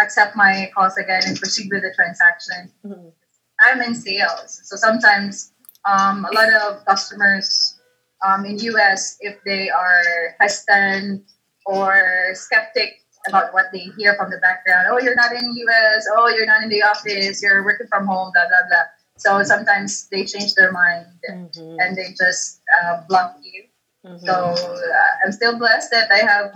accept 0.00 0.36
my 0.36 0.70
calls 0.74 0.96
again 0.96 1.22
and 1.26 1.36
proceed 1.36 1.68
with 1.72 1.82
the 1.82 1.92
transaction. 1.96 2.70
Mhm. 2.86 3.12
I'm 3.60 3.82
in 3.82 3.94
sales, 3.94 4.60
so 4.64 4.76
sometimes 4.76 5.52
um, 5.84 6.24
a 6.24 6.32
lot 6.34 6.48
of 6.62 6.84
customers 6.86 7.78
um, 8.26 8.44
in 8.44 8.58
US, 8.74 9.16
if 9.20 9.36
they 9.44 9.70
are 9.70 10.34
hesitant 10.40 11.24
or 11.66 11.94
skeptic 12.34 13.00
about 13.28 13.52
what 13.54 13.66
they 13.72 13.90
hear 13.98 14.14
from 14.14 14.30
the 14.30 14.38
background, 14.38 14.86
oh, 14.90 14.98
you're 15.00 15.14
not 15.14 15.32
in 15.32 15.54
US, 15.54 16.06
oh, 16.16 16.28
you're 16.28 16.46
not 16.46 16.62
in 16.62 16.68
the 16.68 16.82
office, 16.82 17.42
you're 17.42 17.64
working 17.64 17.86
from 17.88 18.06
home, 18.06 18.30
blah 18.34 18.46
blah 18.48 18.66
blah. 18.68 18.86
So 19.16 19.42
sometimes 19.42 20.08
they 20.10 20.24
change 20.24 20.54
their 20.54 20.72
mind 20.72 21.06
Mhm. 21.30 21.76
and 21.80 21.96
they 21.96 22.14
just 22.18 22.60
uh, 22.82 23.02
block 23.08 23.38
you. 23.42 23.64
Mhm. 24.06 24.20
So 24.26 24.32
uh, 24.34 25.10
I'm 25.24 25.32
still 25.32 25.58
blessed 25.58 25.90
that 25.90 26.10
I 26.10 26.18
have 26.26 26.54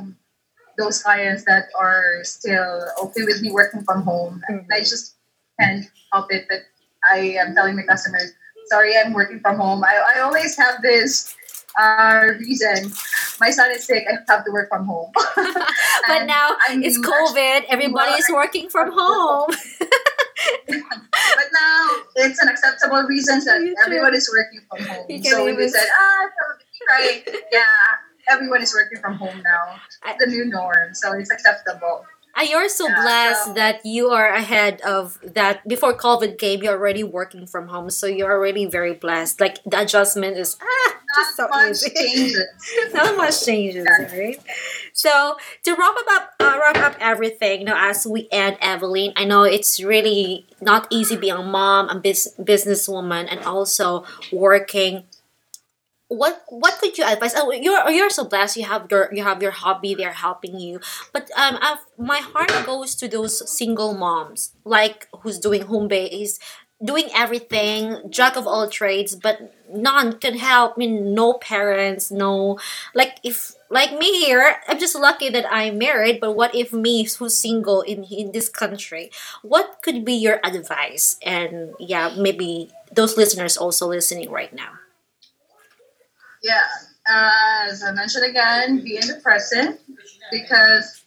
those 0.79 1.03
clients 1.03 1.45
that 1.45 1.69
are 1.79 2.23
still 2.25 2.85
okay 3.03 3.25
with 3.25 3.41
me 3.43 3.51
working 3.53 3.83
from 3.85 4.03
home. 4.03 4.43
Mhm. 4.51 4.67
I 4.73 4.81
just 4.81 5.15
can't 5.61 5.87
help 6.13 6.33
it, 6.33 6.47
but 6.49 6.63
I 7.09 7.39
am 7.39 7.55
telling 7.55 7.77
my 7.77 7.83
customers, 7.87 8.33
sorry, 8.69 8.97
I'm 8.97 9.13
working 9.13 9.41
from 9.41 9.57
home. 9.57 9.85
I, 9.85 10.17
I 10.17 10.21
always 10.21 10.57
have 10.57 10.83
this 10.83 11.35
uh, 11.79 12.27
reason. 12.39 12.91
My 13.41 13.51
son 13.51 13.71
is 13.73 13.85
sick. 13.85 14.05
I 14.09 14.17
have 14.33 14.45
to 14.45 14.51
work 14.53 14.69
from 14.69 14.87
home. 14.87 15.11
but 16.09 16.25
now 16.25 16.57
I'm 16.69 16.83
it's 16.83 16.99
COVID. 16.99 17.65
Everybody 17.69 18.13
is 18.13 18.29
working 18.33 18.69
from 18.69 18.93
home. 18.93 19.51
But 20.77 21.49
now 21.53 21.89
it's 22.17 22.41
an 22.41 22.49
acceptable 22.49 23.03
reason 23.09 23.41
that 23.45 23.61
You 23.61 23.75
too. 23.75 23.83
everyone 23.85 24.15
is 24.15 24.31
working 24.33 24.61
from 24.69 24.85
home. 24.87 25.23
So 25.23 25.45
we 25.45 25.53
even- 25.53 25.69
said, 25.71 25.89
ah, 25.99 26.29
right, 26.89 27.23
yeah, 27.53 27.65
everyone 28.29 28.63
is 28.63 28.73
working 28.75 29.01
from 29.01 29.15
home 29.17 29.43
now. 29.43 29.81
It's 30.07 30.25
the 30.25 30.31
new 30.31 30.45
norm, 30.47 30.95
so 30.95 31.13
it's 31.13 31.31
acceptable. 31.31 32.05
And 32.39 32.49
you're 32.49 32.69
so 32.69 32.87
Yeah, 32.87 33.01
blessed 33.03 33.45
so- 33.47 33.53
that 33.55 33.85
you 33.87 34.11
are 34.11 34.29
ahead 34.29 34.81
of 34.83 35.19
that. 35.25 35.67
Before 35.67 35.97
COVID 35.97 36.37
came, 36.39 36.63
you're 36.63 36.75
already 36.77 37.03
working 37.03 37.47
from 37.47 37.69
home, 37.69 37.89
so 37.91 38.07
you're 38.07 38.31
already 38.31 38.67
very 38.67 38.93
blessed. 38.93 39.41
Like 39.41 39.59
the 39.65 39.81
adjustment 39.81 40.37
is 40.37 40.57
ah, 40.61 40.97
just 41.17 41.37
so 41.37 41.49
much 41.49 41.71
easy. 41.71 41.91
changes. 41.97 42.47
Not 42.93 43.17
much 43.17 43.45
changes, 43.45 43.87
right? 44.13 44.37
So 44.93 45.37
to 45.65 45.71
wrap 45.75 45.97
up, 46.13 46.35
uh, 46.41 46.59
wrap 46.61 46.77
up 46.77 46.97
everything, 47.01 47.61
you 47.61 47.67
know, 47.67 47.77
as 47.79 48.07
we 48.07 48.29
end, 48.31 48.59
Evelyn, 48.61 49.13
I 49.17 49.25
know 49.25 49.43
it's 49.45 49.81
really 49.83 50.47
not 50.61 50.87
easy 50.91 51.17
being 51.17 51.35
a 51.41 51.43
mom, 51.43 51.89
a 51.89 51.95
bus- 51.97 52.35
businesswoman, 52.39 53.29
and 53.31 53.41
also 53.45 54.05
working. 54.33 55.05
What 56.09 56.45
what 56.49 56.79
could 56.79 56.97
you 56.97 57.05
advise? 57.05 57.35
Oh, 57.35 57.51
you're 57.51 57.91
you're 57.91 58.11
so 58.11 58.25
blessed. 58.25 58.57
You 58.57 58.65
have 58.65 58.87
your 58.91 59.11
you 59.13 59.25
have 59.25 59.43
your 59.43 59.51
hobby. 59.51 59.95
They're 59.95 60.13
helping 60.13 60.61
you. 60.61 60.79
But 61.13 61.31
um, 61.37 61.59
I've, 61.61 61.83
my 61.99 62.19
heart 62.19 62.53
goes 62.65 62.95
to 62.97 63.09
those 63.09 63.43
single 63.51 63.93
moms, 63.93 64.53
like 64.65 65.09
who's 65.23 65.39
doing 65.41 65.63
home 65.63 65.89
base, 65.89 66.39
doing 66.85 67.09
everything, 67.15 67.99
jack 68.09 68.37
of 68.37 68.47
all 68.47 68.69
trades, 68.69 69.17
but 69.17 69.53
none 69.73 70.19
can 70.21 70.39
help. 70.39 70.75
I 70.77 70.79
mean, 70.79 71.13
no 71.15 71.35
parents, 71.35 72.11
no 72.13 72.59
like 72.95 73.19
if 73.25 73.55
like 73.69 73.91
me 73.99 74.25
here, 74.25 74.59
I'm 74.69 74.79
just 74.79 74.95
lucky 74.95 75.29
that 75.31 75.47
I'm 75.51 75.79
married. 75.79 76.21
But 76.21 76.33
what 76.37 76.55
if 76.55 76.73
me 76.73 77.03
who's 77.03 77.37
single 77.37 77.83
in 77.83 78.05
in 78.05 78.31
this 78.31 78.49
country? 78.49 79.11
What 79.43 79.83
could 79.83 80.05
be 80.05 80.15
your 80.15 80.39
advice? 80.45 81.19
And 81.27 81.75
yeah, 81.81 82.15
maybe 82.17 82.71
those 82.93 83.17
listeners 83.17 83.57
also 83.57 83.89
listening 83.89 84.31
right 84.31 84.55
now. 84.55 84.79
Yeah, 86.47 86.63
uh, 87.11 87.67
as 87.71 87.83
I 87.83 87.91
mentioned 87.91 88.25
again, 88.25 88.79
be 88.85 88.95
in 88.95 89.09
the 89.09 89.19
present 89.21 89.81
because 90.31 91.03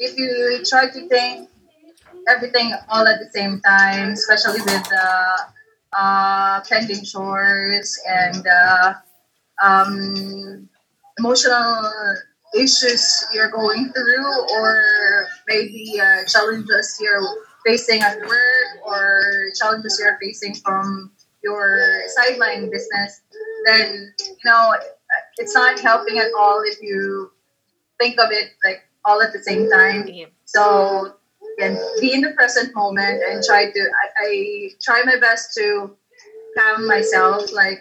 if 0.00 0.18
you 0.18 0.60
try 0.68 0.88
to 0.90 1.08
think 1.08 1.48
everything 2.26 2.74
all 2.88 3.06
at 3.06 3.20
the 3.20 3.30
same 3.30 3.60
time, 3.60 4.10
especially 4.14 4.60
with 4.62 4.88
uh, 4.92 5.36
uh, 5.96 6.60
pending 6.68 7.04
chores 7.04 7.96
and 8.08 8.44
uh, 8.44 8.94
um, 9.62 10.68
emotional 11.20 11.92
issues 12.58 13.24
you're 13.32 13.52
going 13.52 13.92
through, 13.92 14.50
or 14.50 15.28
maybe 15.46 15.94
uh, 16.00 16.24
challenges 16.26 16.98
you're 17.00 17.22
facing 17.64 18.00
at 18.00 18.18
work, 18.18 18.68
or 18.84 19.22
challenges 19.56 19.96
you're 20.02 20.18
facing 20.20 20.54
from 20.56 21.13
your 21.44 22.02
sideline 22.08 22.70
business, 22.70 23.20
then 23.66 24.12
you 24.18 24.36
know 24.44 24.74
it's 25.38 25.54
not 25.54 25.78
helping 25.80 26.18
at 26.18 26.28
all 26.38 26.62
if 26.64 26.80
you 26.80 27.30
think 28.00 28.18
of 28.18 28.30
it 28.32 28.50
like 28.64 28.82
all 29.04 29.22
at 29.22 29.32
the 29.32 29.42
same 29.42 29.70
time. 29.70 30.08
So 30.46 31.14
again, 31.58 31.78
be 32.00 32.12
in 32.14 32.22
the 32.22 32.32
present 32.32 32.74
moment 32.74 33.22
and 33.22 33.44
try 33.44 33.70
to. 33.70 33.80
I, 33.80 34.06
I 34.26 34.70
try 34.82 35.02
my 35.04 35.18
best 35.20 35.54
to 35.58 35.94
calm 36.58 36.86
myself, 36.86 37.52
like 37.52 37.80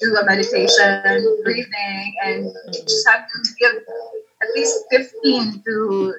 do 0.00 0.16
a 0.16 0.24
meditation, 0.24 1.42
breathing, 1.44 2.14
and 2.24 2.50
just 2.72 3.06
have 3.08 3.26
to 3.28 3.38
give 3.60 3.82
at 4.42 4.48
least 4.54 4.84
fifteen 4.90 5.62
to 5.64 6.14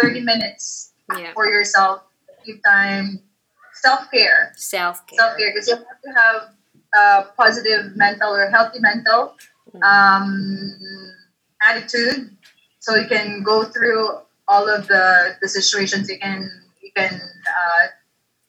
thirty 0.00 0.20
minutes 0.20 0.92
Yeah. 1.18 1.32
for 1.34 1.46
yourself. 1.46 2.02
Give 2.46 2.58
time, 2.64 3.22
self 3.82 4.10
care 4.10 4.52
Self 4.56 5.06
care. 5.06 5.18
self 5.18 5.36
care 5.38 5.50
because 5.52 5.68
you 5.68 5.76
have 5.76 6.00
to 6.06 6.10
have 6.22 6.40
a 6.94 7.04
positive 7.36 7.96
mental 7.96 8.30
or 8.34 8.48
healthy 8.50 8.78
mental 8.80 9.34
um, 9.82 10.28
attitude, 11.66 12.36
so 12.80 12.96
you 12.96 13.06
can 13.08 13.42
go 13.42 13.64
through 13.64 14.18
all 14.48 14.68
of 14.68 14.86
the, 14.88 15.36
the 15.40 15.48
situations 15.48 16.08
you 16.10 16.18
can 16.18 16.48
you 16.82 16.90
can 16.96 17.14
uh, 17.14 17.84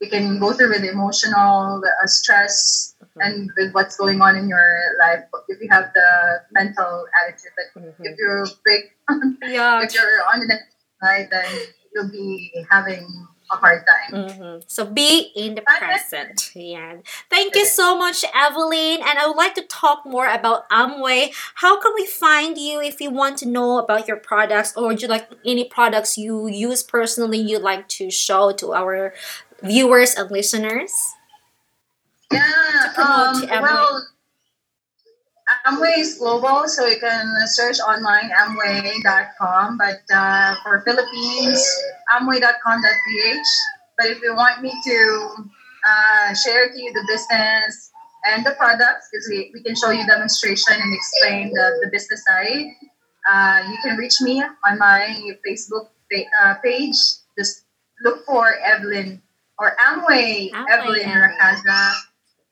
you 0.02 0.10
can 0.10 0.40
go 0.40 0.52
through 0.52 0.70
with 0.70 0.84
emotional 0.84 1.82
uh, 1.86 2.08
stress 2.08 2.96
and 3.22 3.50
with 3.58 3.72
what's 3.74 3.96
going 3.96 4.20
on 4.22 4.36
in 4.36 4.50
your 4.50 4.68
life 5.00 5.24
if 5.48 5.62
you 5.62 5.70
have 5.72 5.92
the 5.94 6.10
mental 6.52 7.06
attitude. 7.24 7.52
But 7.56 7.84
if 8.00 8.18
you 8.18 8.46
break 8.66 8.84
Yeah. 9.48 9.82
if 9.84 9.94
you're 9.94 10.20
on 10.34 10.40
the 10.42 10.58
side, 11.02 11.28
then 11.32 11.48
you'll 11.94 12.12
be 12.12 12.52
having 12.70 13.06
a 13.54 13.58
hard 13.58 13.84
time. 13.86 14.30
hmm 14.30 14.58
So 14.68 14.86
be 14.86 15.32
in 15.36 15.56
the 15.56 15.62
present. 15.62 16.52
Yeah. 16.56 16.98
Thank 17.30 17.56
you 17.56 17.66
so 17.66 17.98
much, 17.98 18.26
Evelyn. 18.34 19.00
And 19.08 19.20
I 19.20 19.28
would 19.28 19.38
like 19.38 19.56
to 19.56 19.62
talk 19.64 20.06
more 20.06 20.28
about 20.28 20.70
Amway. 20.70 21.34
How 21.56 21.80
can 21.80 21.94
we 21.96 22.06
find 22.06 22.58
you 22.58 22.82
if 22.82 23.00
you 23.02 23.10
want 23.12 23.38
to 23.40 23.48
know 23.48 23.78
about 23.80 24.08
your 24.08 24.18
products 24.18 24.76
or 24.76 24.88
would 24.88 25.02
you 25.02 25.08
like 25.08 25.30
any 25.46 25.66
products 25.66 26.18
you 26.18 26.48
use 26.48 26.84
personally 26.84 27.38
you'd 27.40 27.62
like 27.62 27.88
to 28.00 28.10
show 28.12 28.52
to 28.54 28.74
our 28.74 29.14
viewers 29.62 30.16
and 30.16 30.30
listeners? 30.32 30.92
Yeah. 32.32 32.42
To 32.86 32.92
promote 32.96 33.36
Um, 33.36 33.42
Amway. 33.50 33.62
well, 33.62 34.08
Amway 35.66 35.98
is 35.98 36.18
global, 36.18 36.68
so 36.68 36.86
you 36.86 37.00
can 37.00 37.26
search 37.48 37.80
online 37.80 38.30
amway.com. 38.32 39.78
But 39.78 40.02
uh, 40.14 40.56
for 40.64 40.82
Philippines, 40.82 41.62
amway.com.ph. 42.12 43.48
But 43.98 44.08
if 44.08 44.22
you 44.22 44.36
want 44.36 44.62
me 44.62 44.72
to 44.72 45.30
uh, 45.86 46.34
share 46.34 46.70
to 46.70 46.78
you 46.78 46.94
the 46.94 47.06
business 47.08 47.92
and 48.26 48.46
the 48.46 48.52
products, 48.52 49.10
because 49.12 49.28
we, 49.30 49.52
we 49.54 49.62
can 49.64 49.76
show 49.76 49.92
you 49.92 50.06
demonstration 50.06 50.74
and 50.74 50.94
explain 50.94 51.50
the, 51.54 51.80
the 51.84 51.90
business 51.92 52.24
side, 52.26 52.66
uh, 53.30 53.70
you 53.70 53.78
can 53.84 53.98
reach 53.98 54.22
me 54.22 54.44
on 54.68 54.78
my 54.78 55.16
Facebook 55.48 55.88
uh, 56.42 56.56
page. 56.64 56.96
Just 57.38 57.66
look 58.04 58.26
for 58.26 58.56
Evelyn 58.64 59.22
or 59.60 59.76
Amway, 59.88 60.52
Amway 60.52 60.70
Evelyn 60.70 61.10
Racaza 61.10 61.94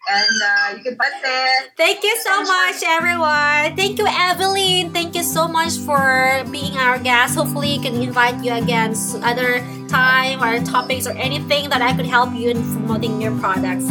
and 0.09 0.41
uh, 0.41 0.77
you 0.77 0.83
can 0.83 0.95
put 0.95 1.07
it. 1.23 1.71
Thank 1.77 2.03
you 2.03 2.15
so 2.17 2.43
much, 2.43 2.81
everyone. 2.85 3.75
Thank 3.75 3.99
you, 3.99 4.07
Evelyn. 4.07 4.91
Thank 4.91 5.15
you 5.15 5.23
so 5.23 5.47
much 5.47 5.77
for 5.77 6.43
being 6.51 6.77
our 6.77 6.97
guest. 6.99 7.35
Hopefully, 7.35 7.77
we 7.77 7.83
can 7.83 8.01
invite 8.01 8.43
you 8.43 8.53
again 8.53 8.95
other 9.21 9.59
time 9.87 10.41
or 10.41 10.59
topics 10.65 11.05
or 11.05 11.11
anything 11.11 11.69
that 11.69 11.81
I 11.81 11.95
could 11.95 12.05
help 12.05 12.33
you 12.33 12.49
in 12.49 12.61
promoting 12.73 13.21
your 13.21 13.37
products. 13.39 13.85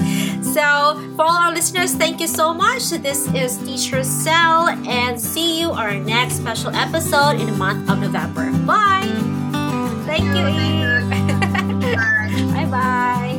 So, 0.52 0.98
for 1.14 1.22
all 1.22 1.38
our 1.46 1.52
listeners, 1.52 1.94
thank 1.94 2.20
you 2.20 2.26
so 2.26 2.52
much. 2.52 2.90
This 2.90 3.28
is 3.34 3.58
Teacher 3.58 4.02
Sal, 4.02 4.68
and 4.88 5.20
see 5.20 5.60
you 5.60 5.70
our 5.70 5.94
next 5.94 6.36
special 6.36 6.74
episode 6.74 7.38
in 7.40 7.46
the 7.46 7.56
month 7.56 7.88
of 7.88 7.98
November. 8.00 8.50
Bye. 8.66 9.06
Thank 10.06 10.26
you, 10.34 10.46
Eve. 10.48 11.10
bye 12.54 12.66
bye. 12.66 13.29